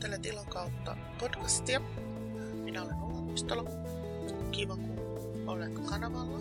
Kuuntelet 0.00 0.26
Ilon 0.26 0.46
kautta 0.46 0.96
podcastia. 1.18 1.80
Minä 2.64 2.82
olen 2.82 2.94
Ulla 2.94 3.20
Muistalo. 3.20 3.64
Kiva, 4.50 4.76
kun 4.76 5.48
olet 5.48 5.88
kanavalla. 5.88 6.38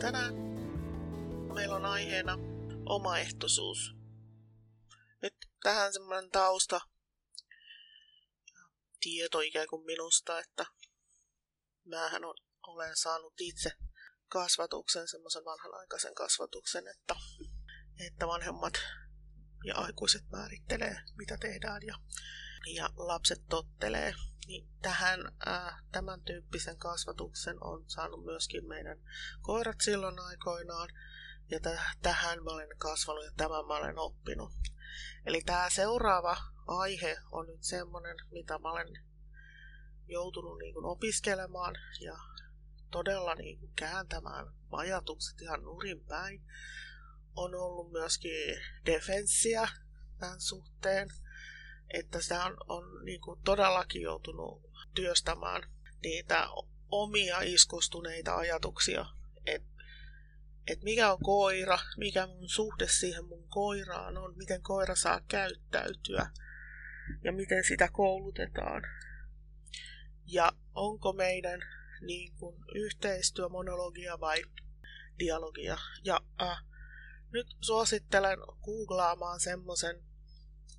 Tänään 0.00 0.34
meillä 1.54 1.76
on 1.76 1.84
aiheena 1.84 2.38
omaehtoisuus. 2.86 3.94
Nyt 5.22 5.34
tähän 5.62 5.92
semmoinen 5.92 6.30
tausta 6.30 6.80
tieto 9.00 9.40
ikään 9.40 9.68
kuin 9.68 9.86
minusta, 9.86 10.38
että 10.38 10.66
mähän 11.84 12.22
olen 12.66 12.96
saanut 12.96 13.34
itse 13.40 13.70
kasvatuksen, 14.28 15.08
semmoisen 15.08 15.44
vanhanaikaisen 15.44 16.14
kasvatuksen, 16.14 16.84
että, 16.88 17.16
että 18.06 18.26
vanhemmat 18.26 18.74
ja 19.64 19.74
aikuiset 19.76 20.30
määrittelee, 20.30 21.00
mitä 21.16 21.36
tehdään 21.36 21.82
ja, 21.82 21.94
ja 22.74 22.88
lapset 22.96 23.42
tottelee. 23.48 24.14
Niin 24.46 24.68
tähän, 24.82 25.20
äh, 25.48 25.82
tämän 25.92 26.22
tyyppisen 26.22 26.78
kasvatuksen 26.78 27.64
on 27.64 27.84
saanut 27.86 28.24
myöskin 28.24 28.68
meidän 28.68 28.98
koirat 29.40 29.80
silloin 29.80 30.18
aikoinaan. 30.18 30.88
Ja 31.50 31.60
t- 31.60 31.98
tähän 32.02 32.44
mä 32.44 32.50
olen 32.50 32.68
kasvanut 32.78 33.24
ja 33.24 33.30
tämän 33.36 33.66
mä 33.66 33.76
olen 33.76 33.98
oppinut. 33.98 34.52
Eli 35.26 35.42
tämä 35.46 35.70
seuraava 35.70 36.36
aihe 36.66 37.16
on 37.32 37.46
nyt 37.46 37.62
semmoinen, 37.62 38.16
mitä 38.30 38.58
mä 38.58 38.70
olen 38.70 38.88
joutunut 40.06 40.58
niin 40.58 40.74
kuin 40.74 40.86
opiskelemaan 40.86 41.74
ja 42.00 42.18
todella 42.90 43.34
niin 43.34 43.58
kuin 43.58 43.72
kääntämään 43.76 44.46
ajatukset 44.70 45.40
ihan 45.40 45.62
nurin 45.62 46.04
päin 46.04 46.44
on 47.36 47.54
ollut 47.54 47.92
myöskin 47.92 48.60
defenssiä 48.86 49.68
tämän 50.18 50.40
suhteen, 50.40 51.08
että 51.90 52.20
sitä 52.20 52.44
on, 52.44 52.56
on 52.68 53.04
niin 53.04 53.20
kuin 53.20 53.40
todellakin 53.44 54.02
joutunut 54.02 54.62
työstämään 54.94 55.62
niitä 56.02 56.46
omia 56.90 57.40
iskostuneita 57.40 58.36
ajatuksia, 58.36 59.06
että 59.46 59.74
et 60.66 60.82
mikä 60.82 61.12
on 61.12 61.18
koira, 61.22 61.78
mikä 61.96 62.26
mun 62.26 62.48
suhde 62.48 62.88
siihen 62.88 63.24
mun 63.24 63.48
koiraan 63.48 64.16
on, 64.16 64.36
miten 64.36 64.62
koira 64.62 64.94
saa 64.94 65.20
käyttäytyä 65.28 66.26
ja 67.24 67.32
miten 67.32 67.64
sitä 67.64 67.88
koulutetaan. 67.92 68.82
Ja 70.26 70.52
onko 70.74 71.12
meidän 71.12 71.60
niin 72.00 72.32
kuin, 72.38 72.56
yhteistyömonologia 72.74 74.20
vai 74.20 74.42
dialogia. 75.18 75.76
Ja 76.04 76.20
äh, 76.42 76.64
nyt 77.34 77.56
suosittelen 77.60 78.38
googlaamaan 78.62 79.40
semmoisen 79.40 80.02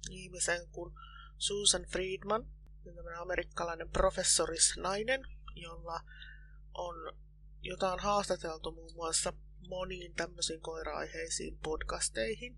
ihmisen 0.10 0.68
kuin 0.72 0.94
Susan 1.38 1.86
Friedman, 1.86 2.48
tämmöinen 2.84 3.20
amerikkalainen 3.20 3.90
professorisnainen, 3.90 5.22
jolla 5.56 6.00
on, 6.74 6.96
jota 7.62 7.94
on 7.94 8.00
haastateltu 8.00 8.72
muun 8.72 8.94
muassa 8.94 9.34
moniin 9.68 10.16
tämmöisiin 10.16 10.62
koira-aiheisiin 10.62 11.58
podcasteihin. 11.64 12.58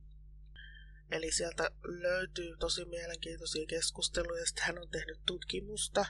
Eli 1.11 1.31
sieltä 1.31 1.71
löytyy 1.83 2.57
tosi 2.57 2.85
mielenkiintoisia 2.85 3.65
keskusteluja. 3.65 4.45
Sitten 4.45 4.65
hän 4.65 4.81
on 4.81 4.89
tehnyt 4.89 5.19
tutkimusta 5.25 6.05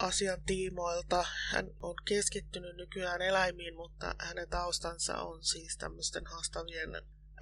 asian 0.00 0.42
tiimoilta. 0.46 1.24
Hän 1.50 1.66
on 1.80 1.94
keskittynyt 2.04 2.76
nykyään 2.76 3.22
eläimiin, 3.22 3.74
mutta 3.74 4.14
hänen 4.18 4.48
taustansa 4.48 5.22
on 5.22 5.44
siis 5.44 5.76
tämmöisten 5.76 6.26
haastavien 6.26 6.94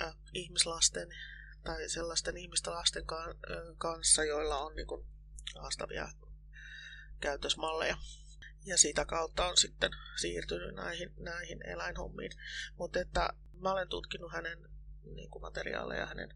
äh, 0.03 0.15
ihmislasten 0.35 1.09
tai 1.65 1.89
sellaisten 1.89 2.37
ihmisten 2.37 2.73
lasten 2.73 3.07
ka- 3.07 3.35
kanssa, 3.79 4.25
joilla 4.25 4.59
on 4.59 4.77
niin 4.77 4.87
kuin, 4.87 5.07
haastavia 5.55 6.09
käytösmalleja. 7.21 7.97
Ja 8.65 8.79
sitä 8.79 9.05
kautta 9.05 9.47
on 9.47 9.57
sitten 9.57 9.91
siirtynyt 10.21 10.75
näihin, 10.75 11.15
näihin 11.17 11.67
eläinhommiin. 11.67 12.33
Mutta 12.79 13.01
että 13.01 13.31
mä 13.53 13.73
olen 13.73 13.89
tutkinut 13.89 14.33
hänen 14.33 14.59
niin 15.15 15.31
kuin 15.31 15.43
materiaaleja, 15.43 16.07
hänen 16.07 16.35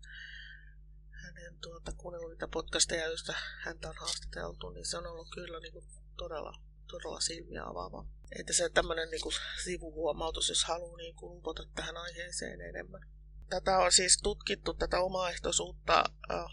hänen 1.11 1.59
tuota, 1.61 1.93
kuunnellut 1.97 2.31
niitä 2.31 2.49
podcasteja, 2.49 3.07
joista 3.07 3.35
häntä 3.61 3.89
on 3.89 3.95
haastateltu, 4.01 4.71
niin 4.71 4.87
se 4.87 4.99
on 4.99 5.07
ollut 5.07 5.29
kyllä 5.35 5.61
niin 5.61 5.73
kuin 5.73 5.85
todella, 6.17 6.53
todella 6.87 7.21
silmiä 7.21 7.65
avaava. 7.65 8.07
Että 8.39 8.53
se 8.53 8.69
tämmöinen 8.69 9.11
niin 9.11 9.21
kuin 9.21 9.35
sivuhuomautus, 9.65 10.49
jos 10.49 10.65
haluaa 10.65 10.97
niin 10.97 11.15
kuin 11.15 11.39
upota 11.39 11.63
tähän 11.75 11.97
aiheeseen 11.97 12.61
enemmän. 12.61 13.01
Tätä 13.49 13.79
on 13.79 13.93
siis 13.93 14.19
tutkittu, 14.23 14.75
tätä 14.75 15.01
omaehtoisuutta 15.01 16.05
äh, 16.31 16.45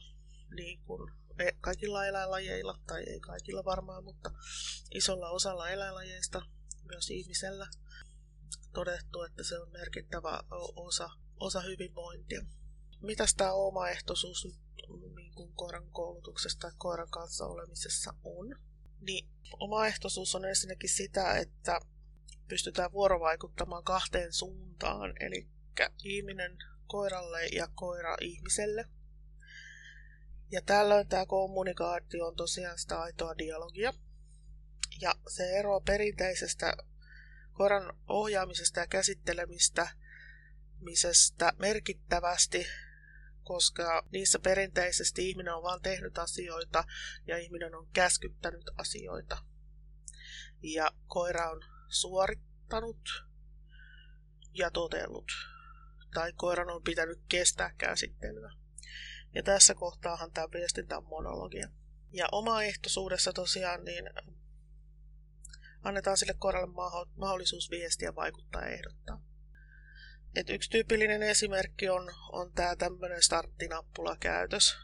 niin 0.56 0.80
kuin 0.86 1.12
e, 1.40 1.52
kaikilla 1.62 2.06
eläinlajeilla, 2.06 2.80
tai 2.88 3.04
ei 3.04 3.20
kaikilla 3.20 3.66
varmaan, 3.66 4.04
mutta 4.04 4.32
isolla 4.92 5.30
osalla 5.30 5.70
eläinlajeista, 5.70 6.42
myös 6.84 7.10
ihmisellä, 7.10 7.68
todettu, 8.74 9.24
että 9.24 9.44
se 9.44 9.60
on 9.60 9.72
merkittävä 9.72 10.44
osa, 10.76 11.10
osa 11.40 11.62
hyvinvointia. 11.62 12.42
Mitäs 13.02 13.36
tämä 13.36 13.54
omaehtoisuus 13.54 14.48
niin 15.16 15.34
kuin 15.34 15.54
koiran 15.54 15.90
koulutuksesta 15.92 16.60
tai 16.60 16.72
koiran 16.78 17.10
kanssa 17.10 17.46
olemisessa 17.46 18.14
on? 18.24 18.69
Niin 19.02 19.30
omaehtoisuus 19.60 20.36
on 20.36 20.46
ensinnäkin 20.46 20.90
sitä, 20.90 21.38
että 21.38 21.80
pystytään 22.48 22.92
vuorovaikuttamaan 22.92 23.84
kahteen 23.84 24.34
suuntaan, 24.34 25.14
eli 25.20 25.48
ihminen 26.04 26.58
koiralle 26.88 27.46
ja 27.46 27.68
koira 27.76 28.18
ihmiselle. 28.22 28.86
Ja 30.52 30.62
tällöin 30.62 31.08
tämä 31.08 31.26
kommunikaatio 31.26 32.28
on 32.28 32.36
tosiaan 32.36 32.80
sitä 32.80 33.02
aitoa 33.02 33.38
dialogia. 33.38 33.94
Ja 35.02 35.16
se 35.28 35.44
ero 35.60 35.82
perinteisestä 35.82 36.74
koiran 37.54 37.98
ohjaamisesta 38.08 38.80
ja 38.80 38.88
käsittelemistä 38.88 39.88
merkittävästi 41.58 42.66
koska 43.50 44.06
niissä 44.12 44.40
perinteisesti 44.40 45.30
ihminen 45.30 45.54
on 45.54 45.64
vain 45.64 45.82
tehnyt 45.82 46.18
asioita 46.18 46.84
ja 47.28 47.38
ihminen 47.38 47.76
on 47.76 47.88
käskyttänyt 47.94 48.64
asioita. 48.78 49.38
Ja 50.64 50.92
koira 51.08 51.52
on 51.52 51.62
suorittanut 51.88 53.26
ja 54.54 54.72
totellut. 54.72 55.32
Tai 56.14 56.34
koiran 56.34 56.70
on 56.70 56.84
pitänyt 56.84 57.20
kestää 57.30 57.74
käsittelyä. 57.78 58.52
Ja 59.36 59.44
tässä 59.44 59.76
kohtaahan 59.76 60.32
tämä 60.32 60.48
viestintä 60.54 60.98
on 60.98 61.06
monologia. 61.06 61.70
Ja 62.12 62.28
omaehtoisuudessa 62.32 63.34
tosiaan 63.34 63.84
niin 63.84 64.10
annetaan 65.84 66.18
sille 66.18 66.34
koiralle 66.40 66.74
mahdollisuus 67.16 67.70
viestiä, 67.70 68.16
vaikuttaa 68.16 68.62
ja 68.62 68.68
ehdottaa. 68.68 69.29
Et 70.36 70.50
yksi 70.50 70.70
tyypillinen 70.70 71.24
esimerkki 71.24 71.90
on, 71.90 72.14
on 72.32 72.52
tämä 72.52 72.76
tämmöinen 72.76 73.24
starttinappula-käytös. 73.24 74.78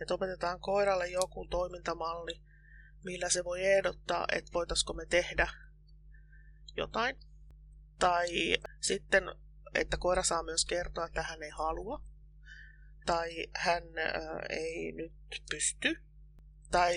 Että 0.00 0.14
opetetaan 0.14 0.60
koiralle 0.60 1.08
joku 1.08 1.46
toimintamalli, 1.50 2.40
millä 3.04 3.28
se 3.28 3.44
voi 3.44 3.64
ehdottaa, 3.64 4.26
että 4.32 4.52
voitaisiko 4.52 4.92
me 4.92 5.06
tehdä 5.06 5.48
jotain. 6.76 7.16
Tai 7.98 8.28
sitten, 8.80 9.24
että 9.74 9.96
koira 9.96 10.22
saa 10.22 10.42
myös 10.42 10.64
kertoa, 10.64 11.06
että 11.06 11.22
hän 11.22 11.42
ei 11.42 11.50
halua. 11.50 12.02
Tai 13.06 13.46
hän 13.54 13.82
ei 14.48 14.92
nyt 14.92 15.12
pysty. 15.50 16.02
Tai 16.70 16.94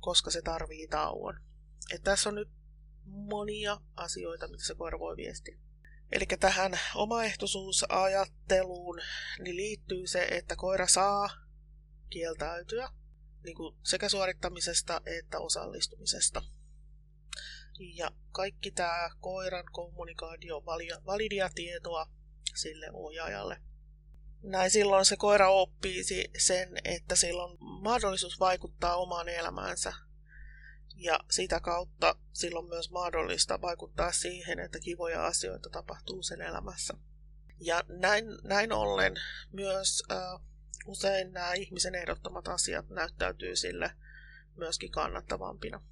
koska 0.00 0.30
se 0.30 0.42
tarvii 0.42 0.88
tauon. 0.88 1.40
Et 1.94 2.02
tässä 2.02 2.28
on 2.28 2.34
nyt 2.34 2.50
monia 3.04 3.80
asioita, 3.96 4.48
mitä 4.48 4.64
se 4.64 4.74
koira 4.74 4.98
voi 4.98 5.16
viestiä. 5.16 5.58
Eli 6.12 6.24
tähän 6.40 6.72
omaehtoisuusajatteluun 6.94 9.00
niin 9.38 9.56
liittyy 9.56 10.06
se, 10.06 10.28
että 10.30 10.56
koira 10.56 10.86
saa 10.86 11.30
kieltäytyä 12.10 12.88
niin 13.44 13.56
kuin 13.56 13.76
sekä 13.82 14.08
suorittamisesta 14.08 15.00
että 15.06 15.38
osallistumisesta. 15.38 16.42
Ja 17.78 18.10
kaikki 18.32 18.70
tämä 18.70 19.10
koiran 19.20 19.64
kommunikaatio 19.72 20.56
on 20.56 20.64
validia 21.06 21.50
tietoa 21.54 22.06
sille 22.54 22.90
ohjaajalle. 22.92 23.62
Näin 24.42 24.70
silloin 24.70 25.04
se 25.04 25.16
koira 25.16 25.50
oppii 25.50 26.04
sen, 26.38 26.68
että 26.84 27.16
sillä 27.16 27.44
on 27.44 27.56
mahdollisuus 27.60 28.40
vaikuttaa 28.40 28.96
omaan 28.96 29.28
elämäänsä 29.28 29.92
ja 31.00 31.20
sitä 31.30 31.60
kautta 31.60 32.16
silloin 32.32 32.68
myös 32.68 32.90
mahdollista 32.90 33.60
vaikuttaa 33.60 34.12
siihen, 34.12 34.58
että 34.58 34.78
kivoja 34.80 35.26
asioita 35.26 35.70
tapahtuu 35.70 36.22
sen 36.22 36.40
elämässä. 36.40 36.94
Ja 37.60 37.84
näin, 37.88 38.24
näin 38.42 38.72
ollen 38.72 39.14
myös 39.52 40.02
äh, 40.10 40.18
usein 40.86 41.32
nämä 41.32 41.52
ihmisen 41.52 41.94
ehdottomat 41.94 42.48
asiat 42.48 42.88
näyttäytyy 42.88 43.56
sille 43.56 43.90
myöskin 44.56 44.90
kannattavampina. 44.90 45.82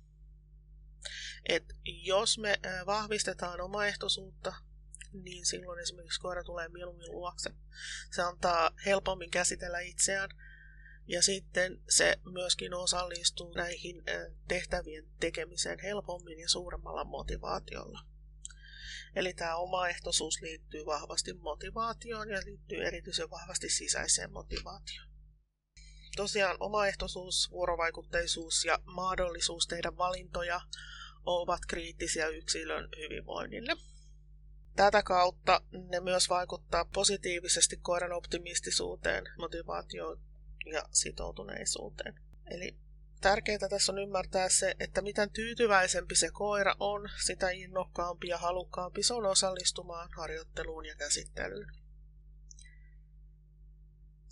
Et 1.49 1.65
jos 1.85 2.39
me 2.39 2.61
äh, 2.67 2.87
vahvistetaan 2.87 3.61
omaehtoisuutta, 3.61 4.55
niin 5.13 5.47
silloin 5.47 5.81
esimerkiksi 5.81 6.21
koira 6.21 6.45
tulee 6.45 6.69
mieluummin 6.69 7.13
luokse. 7.13 7.51
Se 8.11 8.23
antaa 8.23 8.71
helpommin 8.87 9.31
käsitellä 9.31 9.81
itseään 9.81 10.31
Ja 11.09 11.23
sitten 11.23 11.81
se 11.89 12.17
myöskin 12.33 12.75
osallistuu 12.75 13.55
näihin 13.55 14.03
tehtävien 14.49 15.05
tekemiseen 15.21 15.79
helpommin 15.83 16.39
ja 16.39 16.49
suuremmalla 16.49 17.05
motivaatiolla. 17.05 18.01
Eli 19.17 19.35
tämä 19.35 19.57
omaehtoisuus 19.57 20.43
liittyy 20.43 20.87
vahvasti 20.87 21.33
motivaatioon 21.33 22.31
ja 22.31 22.41
liittyy 22.45 22.87
erityisen 22.87 23.31
vahvasti 23.31 23.69
sisäiseen 23.69 24.33
motivaatioon. 24.33 25.09
Tosiaan 26.17 26.57
omaehtoisuus, 26.61 27.51
vuorovaikutteisuus 27.51 28.65
ja 28.65 28.79
mahdollisuus 28.85 29.67
tehdä 29.67 29.97
valintoja 29.97 30.61
ovat 31.25 31.61
kriittisiä 31.69 32.29
yksilön 32.29 32.89
hyvinvoinnille. 32.97 33.77
Tätä 34.77 35.03
kautta 35.03 35.61
ne 35.89 36.01
myös 36.01 36.29
vaikuttaa 36.29 36.85
positiivisesti 36.85 37.77
koiran 37.77 38.13
optimistisuuteen, 38.13 39.25
motivaatioon 39.39 40.28
ja 40.73 40.83
sitoutuneisuuteen. 40.93 42.15
Eli 42.47 42.77
tärkeää 43.21 43.69
tässä 43.71 43.93
on 43.93 43.99
ymmärtää 43.99 44.49
se, 44.49 44.75
että 44.81 45.03
mitä 45.03 45.27
tyytyväisempi 45.27 46.15
se 46.15 46.31
koira 46.33 46.75
on, 46.81 47.09
sitä 47.25 47.51
innokkaampi 47.51 48.29
ja 48.29 48.39
halukkaampi 48.39 49.03
se 49.03 49.15
on 49.15 49.27
osallistumaan 49.27 50.09
harjoitteluun 50.17 50.87
ja 50.87 50.95
käsittelyyn. 50.97 51.73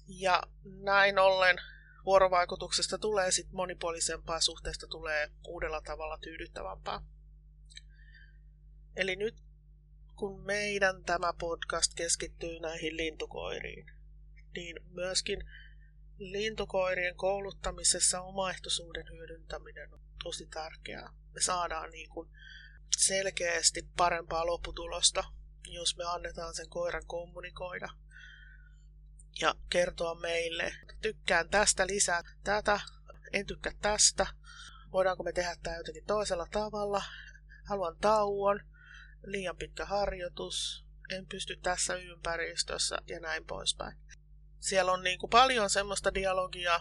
Ja 0.08 0.42
näin 0.64 1.18
ollen 1.18 1.56
vuorovaikutuksesta 2.04 2.98
tulee 2.98 3.30
sit 3.30 3.52
monipuolisempaa, 3.52 4.40
suhteesta 4.40 4.86
tulee 4.86 5.30
uudella 5.48 5.80
tavalla 5.80 6.18
tyydyttävämpää. 6.18 7.00
Eli 8.96 9.16
nyt 9.16 9.34
kun 10.16 10.40
meidän 10.40 11.04
tämä 11.04 11.32
podcast 11.32 11.94
keskittyy 11.94 12.60
näihin 12.60 12.96
lintukoiriin, 12.96 13.86
niin 14.56 14.76
myöskin 14.90 15.44
lintukoirien 16.18 17.16
kouluttamisessa 17.16 18.20
omaehtoisuuden 18.20 19.06
hyödyntäminen 19.10 19.94
on 19.94 20.00
tosi 20.24 20.46
tärkeää. 20.46 21.12
Me 21.34 21.40
saadaan 21.40 21.90
niin 21.90 22.08
kuin 22.10 22.28
selkeästi 22.96 23.88
parempaa 23.96 24.46
lopputulosta, 24.46 25.24
jos 25.64 25.96
me 25.96 26.04
annetaan 26.04 26.54
sen 26.54 26.68
koiran 26.68 27.06
kommunikoida 27.06 27.88
ja 29.40 29.54
kertoa 29.70 30.14
meille, 30.14 30.72
tykkään 31.02 31.48
tästä 31.48 31.86
lisää 31.86 32.22
tätä, 32.44 32.80
en 33.32 33.46
tykkää 33.46 33.72
tästä, 33.82 34.26
voidaanko 34.92 35.22
me 35.22 35.32
tehdä 35.32 35.56
tämä 35.62 35.76
jotenkin 35.76 36.06
toisella 36.06 36.46
tavalla, 36.50 37.02
haluan 37.68 37.96
tauon, 38.00 38.60
liian 39.24 39.56
pitkä 39.56 39.84
harjoitus, 39.84 40.86
en 41.10 41.26
pysty 41.26 41.56
tässä 41.56 41.94
ympäristössä 41.94 42.98
ja 43.06 43.20
näin 43.20 43.44
poispäin. 43.46 43.96
Siellä 44.60 44.92
on 44.92 45.02
niin 45.02 45.18
kuin 45.18 45.30
paljon 45.30 45.70
semmoista 45.70 46.14
dialogia 46.14 46.80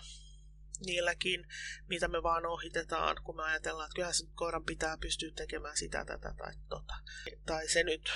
niilläkin, 0.86 1.48
mitä 1.88 2.08
me 2.08 2.24
vaan 2.24 2.46
ohitetaan, 2.46 3.16
kun 3.24 3.36
me 3.36 3.44
ajatellaan, 3.44 3.86
että 3.86 3.96
kyllähän 3.96 4.14
se 4.14 4.26
koiran 4.34 4.66
pitää 4.66 4.98
pystyä 4.98 5.32
tekemään 5.36 5.78
sitä, 5.78 6.06
tätä 6.06 6.34
tai 6.38 6.54
tota. 6.70 6.94
Tai 7.46 7.68
se 7.68 7.84
nyt 7.84 8.10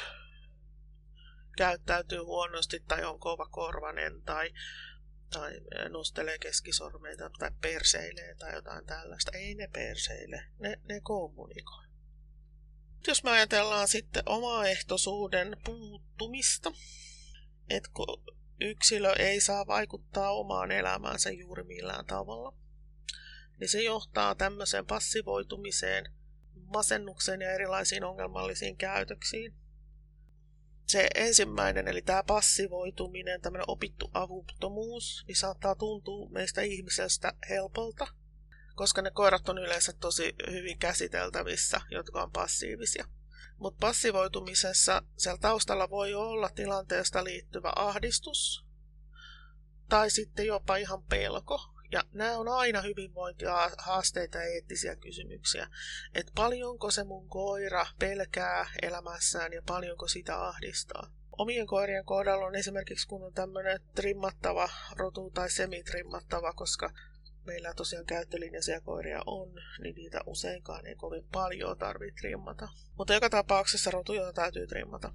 käyttäytyy 1.57 2.19
huonosti 2.19 2.79
tai 2.87 3.05
on 3.05 3.19
kova 3.19 3.45
korvanen 3.45 4.21
tai, 4.21 4.53
tai 5.29 5.61
nostelee 5.89 6.39
keskisormeita 6.39 7.29
tai 7.39 7.51
perseilee 7.61 8.35
tai 8.35 8.53
jotain 8.53 8.85
tällaista. 8.85 9.31
Ei 9.37 9.55
ne 9.55 9.67
perseile, 9.67 10.43
ne, 10.59 10.79
ne 10.83 11.01
kommunikoi. 11.01 11.85
Jos 13.07 13.23
me 13.23 13.31
ajatellaan 13.31 13.87
sitten 13.87 14.23
omaehtoisuuden 14.25 15.57
puuttumista, 15.65 16.71
että 17.69 17.89
yksilö 18.61 19.13
ei 19.13 19.41
saa 19.41 19.67
vaikuttaa 19.67 20.31
omaan 20.31 20.71
elämäänsä 20.71 21.31
juuri 21.31 21.63
millään 21.63 22.05
tavalla, 22.05 22.57
niin 23.59 23.69
se 23.69 23.83
johtaa 23.83 24.35
tämmöiseen 24.35 24.85
passivoitumiseen, 24.85 26.05
masennukseen 26.53 27.41
ja 27.41 27.51
erilaisiin 27.51 28.03
ongelmallisiin 28.03 28.77
käytöksiin. 28.77 29.53
Se 30.87 31.07
ensimmäinen, 31.15 31.87
eli 31.87 32.01
tämä 32.01 32.23
passivoituminen, 32.23 33.41
tämmöinen 33.41 33.69
opittu 33.69 34.11
avuttomuus, 34.13 35.23
niin 35.27 35.35
saattaa 35.35 35.75
tuntua 35.75 36.29
meistä 36.29 36.61
ihmisestä 36.61 37.33
helpolta, 37.49 38.07
koska 38.75 39.01
ne 39.01 39.11
koirat 39.11 39.49
on 39.49 39.57
yleensä 39.57 39.93
tosi 39.93 40.35
hyvin 40.51 40.79
käsiteltävissä, 40.79 41.81
jotka 41.91 42.23
on 42.23 42.31
passiivisia. 42.31 43.05
Mutta 43.59 43.77
passivoitumisessa 43.79 45.01
siellä 45.17 45.39
taustalla 45.41 45.89
voi 45.89 46.13
olla 46.13 46.49
tilanteesta 46.49 47.23
liittyvä 47.23 47.73
ahdistus 47.75 48.65
tai 49.89 50.09
sitten 50.09 50.45
jopa 50.45 50.75
ihan 50.75 51.03
pelko. 51.03 51.61
Ja 51.91 52.03
nämä 52.13 52.37
on 52.37 52.47
aina 52.47 52.81
hyvinvointihaasteita 52.81 54.37
ja 54.37 54.43
eettisiä 54.43 54.95
kysymyksiä. 54.95 55.67
Että 56.13 56.31
paljonko 56.35 56.91
se 56.91 57.03
mun 57.03 57.29
koira 57.29 57.85
pelkää 57.99 58.69
elämässään 58.81 59.53
ja 59.53 59.61
paljonko 59.67 60.07
sitä 60.07 60.47
ahdistaa. 60.47 61.11
Omien 61.37 61.67
koirien 61.67 62.05
kohdalla 62.05 62.45
on 62.45 62.55
esimerkiksi 62.55 63.07
kun 63.07 63.23
on 63.23 63.33
tämmöinen 63.33 63.79
trimmattava 63.95 64.69
rotu 64.95 65.31
tai 65.31 65.49
semitrimmattava, 65.49 66.53
koska 66.53 66.89
meillä 67.49 67.73
tosiaan 67.73 68.05
käyttölinjaisia 68.05 68.81
koiria 68.81 69.21
on, 69.25 69.53
niin 69.81 69.95
niitä 69.95 70.21
useinkaan 70.25 70.85
ei 70.85 70.95
kovin 70.95 71.23
paljon 71.31 71.77
tarvitse 71.77 72.19
trimmata. 72.19 72.67
Mutta 72.97 73.13
joka 73.13 73.29
tapauksessa 73.29 73.91
rotuja 73.91 74.33
täytyy 74.33 74.67
trimmata. 74.67 75.13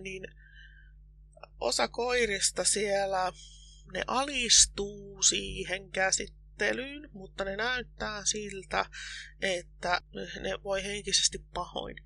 Niin 0.00 0.22
osa 1.60 1.88
koirista 1.88 2.64
siellä, 2.64 3.32
ne 3.92 4.04
alistuu 4.06 5.22
siihen 5.22 5.90
käsittelyyn, 5.90 7.10
mutta 7.12 7.44
ne 7.44 7.56
näyttää 7.56 8.22
siltä, 8.24 8.86
että 9.40 10.00
ne 10.40 10.62
voi 10.64 10.84
henkisesti 10.84 11.38
pahoin. 11.54 11.96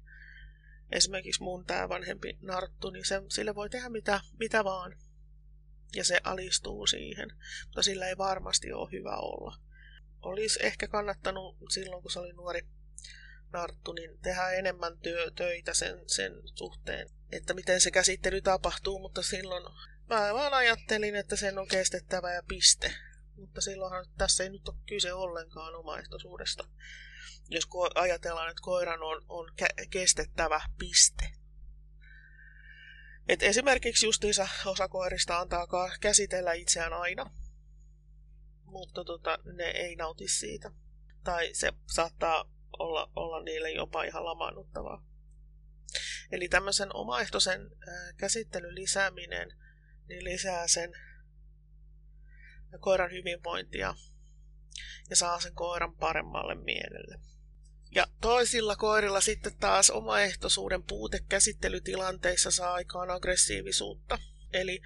Esimerkiksi 0.93 1.43
mun 1.43 1.65
tämä 1.65 1.89
vanhempi 1.89 2.39
narttu, 2.41 2.91
niin 2.91 3.05
se, 3.05 3.23
sille 3.29 3.55
voi 3.55 3.71
tehdä 3.71 3.89
mitä, 3.89 4.21
mitä 4.39 4.65
vaan 4.65 4.97
ja 5.95 6.05
se 6.05 6.21
alistuu 6.25 6.87
siihen, 6.87 7.29
mutta 7.65 7.83
sillä 7.83 8.09
ei 8.09 8.19
varmasti 8.19 8.73
ole 8.73 8.93
hyvä 8.93 9.17
olla. 9.17 9.70
Olisi 10.23 10.67
ehkä 10.67 10.89
kannattanut 10.89 11.57
silloin, 11.71 12.03
kun 12.03 12.11
se 12.11 12.19
oli 12.19 12.33
nuori 12.33 12.61
narttu, 13.53 13.93
niin 13.93 14.19
tehdä 14.23 14.51
enemmän 14.51 14.99
työ, 14.99 15.31
töitä 15.31 15.75
sen, 15.75 16.03
sen 16.07 16.33
suhteen, 16.55 17.11
että 17.33 17.55
miten 17.55 17.81
se 17.81 17.91
käsittely 17.91 18.41
tapahtuu, 18.41 18.99
mutta 18.99 19.23
silloin 19.23 19.63
mä 20.09 20.35
vaan 20.35 20.55
ajattelin, 20.55 21.17
että 21.17 21.37
sen 21.37 21.59
on 21.59 21.69
kestettävä 21.69 22.35
ja 22.35 22.43
piste. 22.49 22.93
Mutta 23.37 23.61
silloinhan 23.61 24.07
tässä 24.19 24.45
ei 24.45 24.51
nyt 24.51 24.69
ole 24.69 24.77
kyse 24.89 25.13
ollenkaan 25.13 25.75
omaehtoisuudesta. 25.75 26.69
Jos 27.49 27.69
ajatellaan, 27.95 28.51
että 28.51 28.63
koiran 28.63 29.03
on, 29.03 29.23
on 29.29 29.53
kestettävä 29.91 30.61
piste. 30.79 31.31
Et 33.29 33.43
esimerkiksi 33.43 34.07
justiinsa 34.07 34.49
osa 34.67 34.89
koirista 34.89 35.39
antaa 35.39 35.67
käsitellä 36.01 36.53
itseään 36.53 36.93
aina, 36.93 37.31
mutta 38.71 39.05
tota, 39.05 39.39
ne 39.45 39.65
ei 39.65 39.97
nauti 39.97 40.29
siitä. 40.29 40.71
Tai 41.25 41.55
se 41.55 41.73
saattaa 41.87 42.45
olla, 42.79 43.11
olla 43.17 43.43
niille 43.43 43.71
jopa 43.71 44.03
ihan 44.03 44.25
lamaannuttavaa. 44.25 45.05
Eli 46.33 46.49
tämmöisen 46.49 46.97
omaehtoisen 46.97 47.71
käsittelyn 48.17 48.75
lisääminen 48.75 49.53
niin 50.09 50.25
lisää 50.25 50.69
sen 50.69 50.93
koiran 52.81 53.11
hyvinvointia 53.11 53.95
ja 55.11 55.17
saa 55.17 55.41
sen 55.41 55.55
koiran 55.55 55.97
paremmalle 55.97 56.55
mielelle. 56.55 57.21
Ja 57.95 58.07
toisilla 58.21 58.77
koirilla 58.77 59.21
sitten 59.21 59.57
taas 59.61 59.91
omaehtoisuuden 59.91 60.83
puute 60.83 61.21
käsittelytilanteissa 61.29 62.51
saa 62.51 62.73
aikaan 62.73 63.11
aggressiivisuutta. 63.11 64.19
Eli 64.53 64.83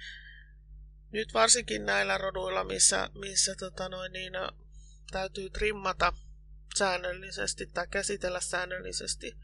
nyt 1.15 1.33
varsinkin 1.33 1.85
näillä 1.85 2.17
roduilla, 2.17 2.63
missä, 2.63 3.09
missä 3.13 3.55
tota 3.55 3.89
noin, 3.89 4.11
niin, 4.11 4.33
täytyy 5.11 5.49
trimmata 5.49 6.13
säännöllisesti 6.77 7.67
tai 7.67 7.87
käsitellä 7.87 8.41
säännöllisesti, 8.41 9.37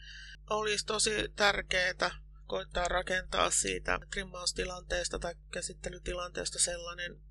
olisi 0.50 0.86
tosi 0.86 1.12
tärkeää 1.36 2.12
koittaa 2.48 2.88
rakentaa 2.88 3.50
siitä 3.52 4.00
trimmaustilanteesta 4.12 5.20
tai 5.20 5.36
käsittelytilanteesta 5.52 6.60
sellainen, 6.60 7.22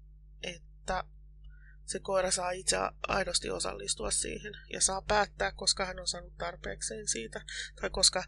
että 0.43 1.05
se 1.85 1.99
koira 1.99 2.31
saa 2.31 2.51
itse 2.51 2.77
aidosti 3.09 3.51
osallistua 3.51 4.11
siihen 4.11 4.53
ja 4.73 4.81
saa 4.81 5.03
päättää, 5.03 5.53
koska 5.53 5.85
hän 5.85 6.01
on 6.01 6.09
saanut 6.09 6.39
tarpeekseen 6.39 7.09
siitä. 7.09 7.41
Tai, 7.81 7.91
koska, 7.91 8.25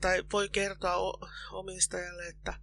tai 0.00 0.22
voi 0.32 0.48
kertoa 0.48 1.18
omistajalle, 1.52 2.26
että 2.26 2.54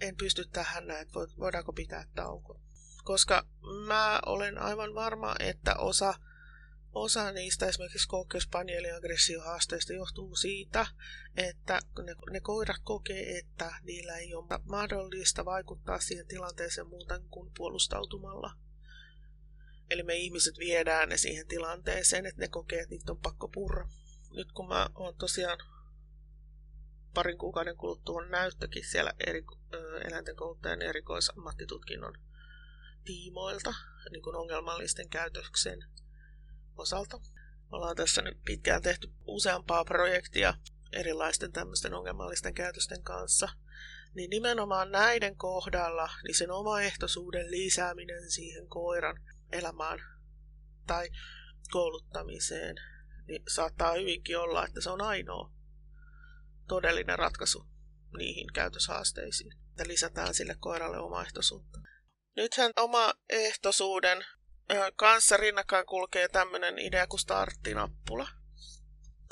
en 0.00 0.16
pysty 0.16 0.44
tähän 0.52 0.86
näin, 0.86 1.02
että 1.02 1.18
voidaanko 1.38 1.72
pitää 1.72 2.04
tauko. 2.14 2.60
Koska 3.04 3.46
mä 3.86 4.20
olen 4.26 4.58
aivan 4.58 4.94
varma, 4.94 5.34
että 5.38 5.74
osa, 5.76 6.14
osa 6.92 7.32
niistä 7.32 7.66
esimerkiksi 7.66 8.08
koukkeuspanieelin 8.08 8.96
aggressiohaasteista 8.96 9.92
johtuu 9.92 10.36
siitä, 10.36 10.86
että 11.36 11.80
ne, 12.04 12.14
ne 12.30 12.40
koirat 12.40 12.80
kokee, 12.84 13.38
että 13.38 13.74
niillä 13.82 14.16
ei 14.16 14.34
ole 14.34 14.60
mahdollista 14.64 15.44
vaikuttaa 15.44 16.00
siihen 16.00 16.26
tilanteeseen 16.26 16.86
muuten 16.86 17.22
kuin 17.28 17.52
puolustautumalla. 17.56 18.56
Eli 19.90 20.02
me 20.02 20.14
ihmiset 20.14 20.58
viedään 20.58 21.08
ne 21.08 21.16
siihen 21.16 21.46
tilanteeseen, 21.46 22.26
että 22.26 22.40
ne 22.40 22.48
kokee, 22.48 22.80
että 22.80 22.94
niitä 22.94 23.12
on 23.12 23.18
pakko 23.18 23.48
purra. 23.48 23.88
Nyt 24.30 24.52
kun 24.52 24.68
mä 24.68 24.86
oon 24.94 25.14
tosiaan 25.16 25.58
parin 27.16 27.38
kuukauden 27.38 27.76
kuluttua 27.76 28.22
on 28.22 28.30
näyttökin 28.30 28.84
siellä 28.84 29.12
eri, 29.26 29.44
eläinten 30.04 30.36
kouluttajan 30.36 30.82
erikoisammattitutkinnon 30.82 32.14
tiimoilta 33.04 33.74
niin 34.10 34.22
kuin 34.22 34.36
ongelmallisten 34.36 35.08
käytöksen 35.08 35.78
osalta. 36.76 37.20
Ollaan 37.72 37.96
tässä 37.96 38.22
nyt 38.22 38.38
pitkään 38.44 38.82
tehty 38.82 39.12
useampaa 39.26 39.84
projektia 39.84 40.54
erilaisten 40.92 41.52
tämmöisten 41.52 41.94
ongelmallisten 41.94 42.54
käytösten 42.54 43.02
kanssa. 43.02 43.48
Niin 44.14 44.30
nimenomaan 44.30 44.90
näiden 44.90 45.36
kohdalla 45.36 46.10
niin 46.24 46.34
sen 46.34 46.50
omaehtoisuuden 46.50 47.50
lisääminen 47.50 48.30
siihen 48.30 48.68
koiran 48.68 49.20
elämään 49.52 49.98
tai 50.86 51.08
kouluttamiseen 51.70 52.76
niin 53.26 53.42
saattaa 53.48 53.92
hyvinkin 53.92 54.38
olla, 54.38 54.66
että 54.66 54.80
se 54.80 54.90
on 54.90 55.02
ainoa 55.02 55.55
todellinen 56.68 57.18
ratkaisu 57.18 57.66
niihin 58.16 58.52
käytöshaasteisiin. 58.52 59.52
Että 59.70 59.88
lisätään 59.88 60.34
sille 60.34 60.56
koiralle 60.60 60.98
omaehtoisuutta. 60.98 61.78
Nythän 62.36 62.72
omaehtoisuuden 62.76 64.24
kanssa 64.96 65.36
rinnakkain 65.36 65.86
kulkee 65.86 66.28
tämmöinen 66.28 66.78
idea 66.78 67.06
kuin 67.06 67.20
starttinappula. 67.20 68.28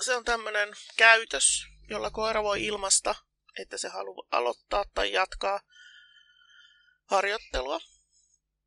Se 0.02 0.16
on 0.16 0.24
tämmöinen 0.24 0.68
käytös, 0.96 1.66
jolla 1.90 2.10
koira 2.10 2.42
voi 2.42 2.64
ilmasta, 2.64 3.14
että 3.58 3.78
se 3.78 3.88
haluaa 3.88 4.28
aloittaa 4.30 4.84
tai 4.94 5.12
jatkaa 5.12 5.60
harjoittelua. 7.04 7.80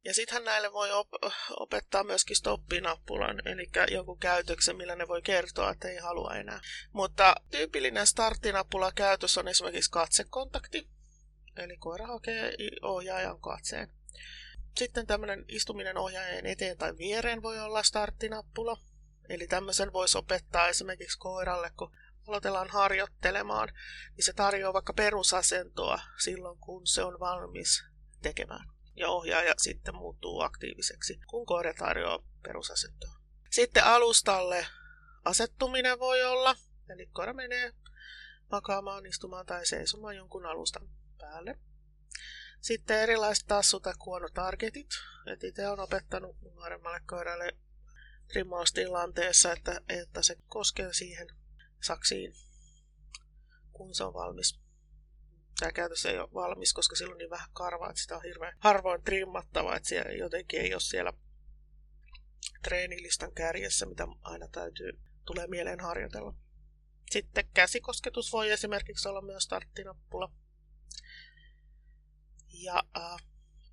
Ja 0.06 0.14
sittenhän 0.14 0.46
näille 0.46 0.74
voi 0.74 0.92
op- 0.92 1.24
opettaa 1.60 2.04
myöskin 2.04 2.36
stoppinappulan, 2.36 3.48
eli 3.48 3.70
joku 3.92 4.16
käytöksen, 4.16 4.76
millä 4.76 4.96
ne 4.96 5.08
voi 5.08 5.22
kertoa, 5.22 5.72
että 5.72 5.88
ei 5.88 5.98
halua 5.98 6.36
enää. 6.36 6.62
Mutta 6.94 7.36
tyypillinen 7.52 8.08
starttinappula 8.08 8.92
käytös 8.92 9.38
on 9.38 9.48
esimerkiksi 9.48 9.92
katsekontakti, 9.92 10.90
eli 11.56 11.78
koira 11.78 12.08
hakee 12.08 12.54
ohjaajan 12.82 13.42
katseen. 13.42 13.90
Sitten 14.78 15.08
tämmöinen 15.08 15.46
istuminen 15.48 15.98
ohjaajan 15.98 16.46
eteen 16.46 16.78
tai 16.78 16.98
viereen 16.98 17.42
voi 17.42 17.60
olla 17.60 17.84
starttinappula. 17.84 18.78
Eli 19.30 19.48
tämmöisen 19.48 19.94
voisi 19.94 20.18
opettaa 20.18 20.68
esimerkiksi 20.68 21.20
koiralle, 21.20 21.72
kun 21.78 21.96
aloitellaan 22.28 22.70
harjoittelemaan, 22.70 23.70
niin 24.16 24.26
se 24.26 24.34
tarjoaa 24.34 24.74
vaikka 24.74 24.94
perusasentoa 24.94 26.00
silloin, 26.24 26.58
kun 26.60 26.88
se 26.88 27.04
on 27.04 27.20
valmis 27.20 27.84
tekemään. 28.22 28.77
Ja 28.98 29.10
ohjaaja 29.10 29.54
sitten 29.58 29.96
muuttuu 29.96 30.42
aktiiviseksi, 30.42 31.20
kun 31.28 31.46
koira 31.46 31.74
tarjoaa 31.74 32.24
perusasentoa. 32.44 33.16
Sitten 33.52 33.84
alustalle 33.84 34.68
asettuminen 35.26 36.00
voi 36.00 36.24
olla, 36.24 36.56
eli 36.90 37.06
koira 37.06 37.34
menee 37.34 37.74
makaamaan, 38.52 39.06
istumaan 39.06 39.46
tai 39.46 39.66
seisomaan 39.66 40.16
jonkun 40.16 40.46
alustan 40.46 40.90
päälle. 41.18 41.60
Sitten 42.62 43.00
erilaiset 43.00 43.46
tassu- 43.48 43.80
tai 43.80 43.94
kuonotargetit. 44.00 44.90
Et 45.26 45.44
itse 45.44 45.68
olen 45.68 45.80
opettanut 45.80 46.42
nuoremmalle 46.42 47.02
koiralle 47.06 47.52
trimmaustilanteessa, 48.28 49.52
että, 49.52 49.82
että 49.90 50.22
se 50.22 50.36
koskee 50.48 50.94
siihen 50.94 51.28
saksiin, 51.84 52.34
kun 53.72 53.96
se 53.96 54.04
on 54.04 54.14
valmis. 54.14 54.67
Tämä 55.60 55.72
käytös 55.72 56.06
ei 56.06 56.20
ole 56.20 56.34
valmis, 56.34 56.74
koska 56.74 56.96
silloin 56.96 57.14
on 57.14 57.18
niin 57.18 57.30
vähän 57.30 57.50
karvaa, 57.54 57.90
että 57.90 58.02
sitä 58.02 58.16
on 58.16 58.24
hirveän 58.24 58.58
harvoin 58.60 59.04
trimmattava, 59.04 59.76
että 59.76 59.90
siellä 59.90 60.12
jotenkin 60.12 60.62
ei 60.62 60.74
ole 60.74 60.82
siellä 60.82 61.14
treenilistan 62.64 63.34
kärjessä, 63.34 63.86
mitä 63.86 64.08
aina 64.22 64.48
täytyy, 64.48 65.00
tulee 65.26 65.48
mieleen 65.48 65.80
harjoitella. 65.80 66.34
Sitten 67.12 67.50
käsikosketus 67.54 68.32
voi 68.32 68.52
esimerkiksi 68.52 69.08
olla 69.08 69.22
myös 69.22 69.44
starttinappula. 69.44 70.32
Ja 72.54 72.84
äh, 72.98 73.24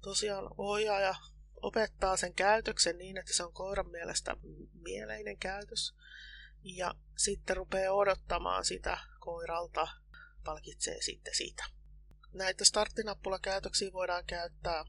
tosiaan 0.00 0.50
ohjaaja 0.58 1.14
opettaa 1.62 2.16
sen 2.16 2.34
käytöksen 2.34 2.98
niin, 2.98 3.16
että 3.18 3.32
se 3.34 3.44
on 3.44 3.52
koiran 3.52 3.90
mielestä 3.90 4.36
mieleinen 4.72 5.38
käytös. 5.38 5.94
Ja 6.62 6.94
sitten 7.16 7.56
rupeaa 7.56 7.94
odottamaan 7.94 8.64
sitä 8.64 8.98
koiralta, 9.20 9.88
palkitsee 10.44 11.02
sitten 11.02 11.34
siitä. 11.34 11.64
Näitä 12.32 12.64
starttinappulakäytöksiä 12.64 13.92
voidaan 13.92 14.24
käyttää 14.24 14.84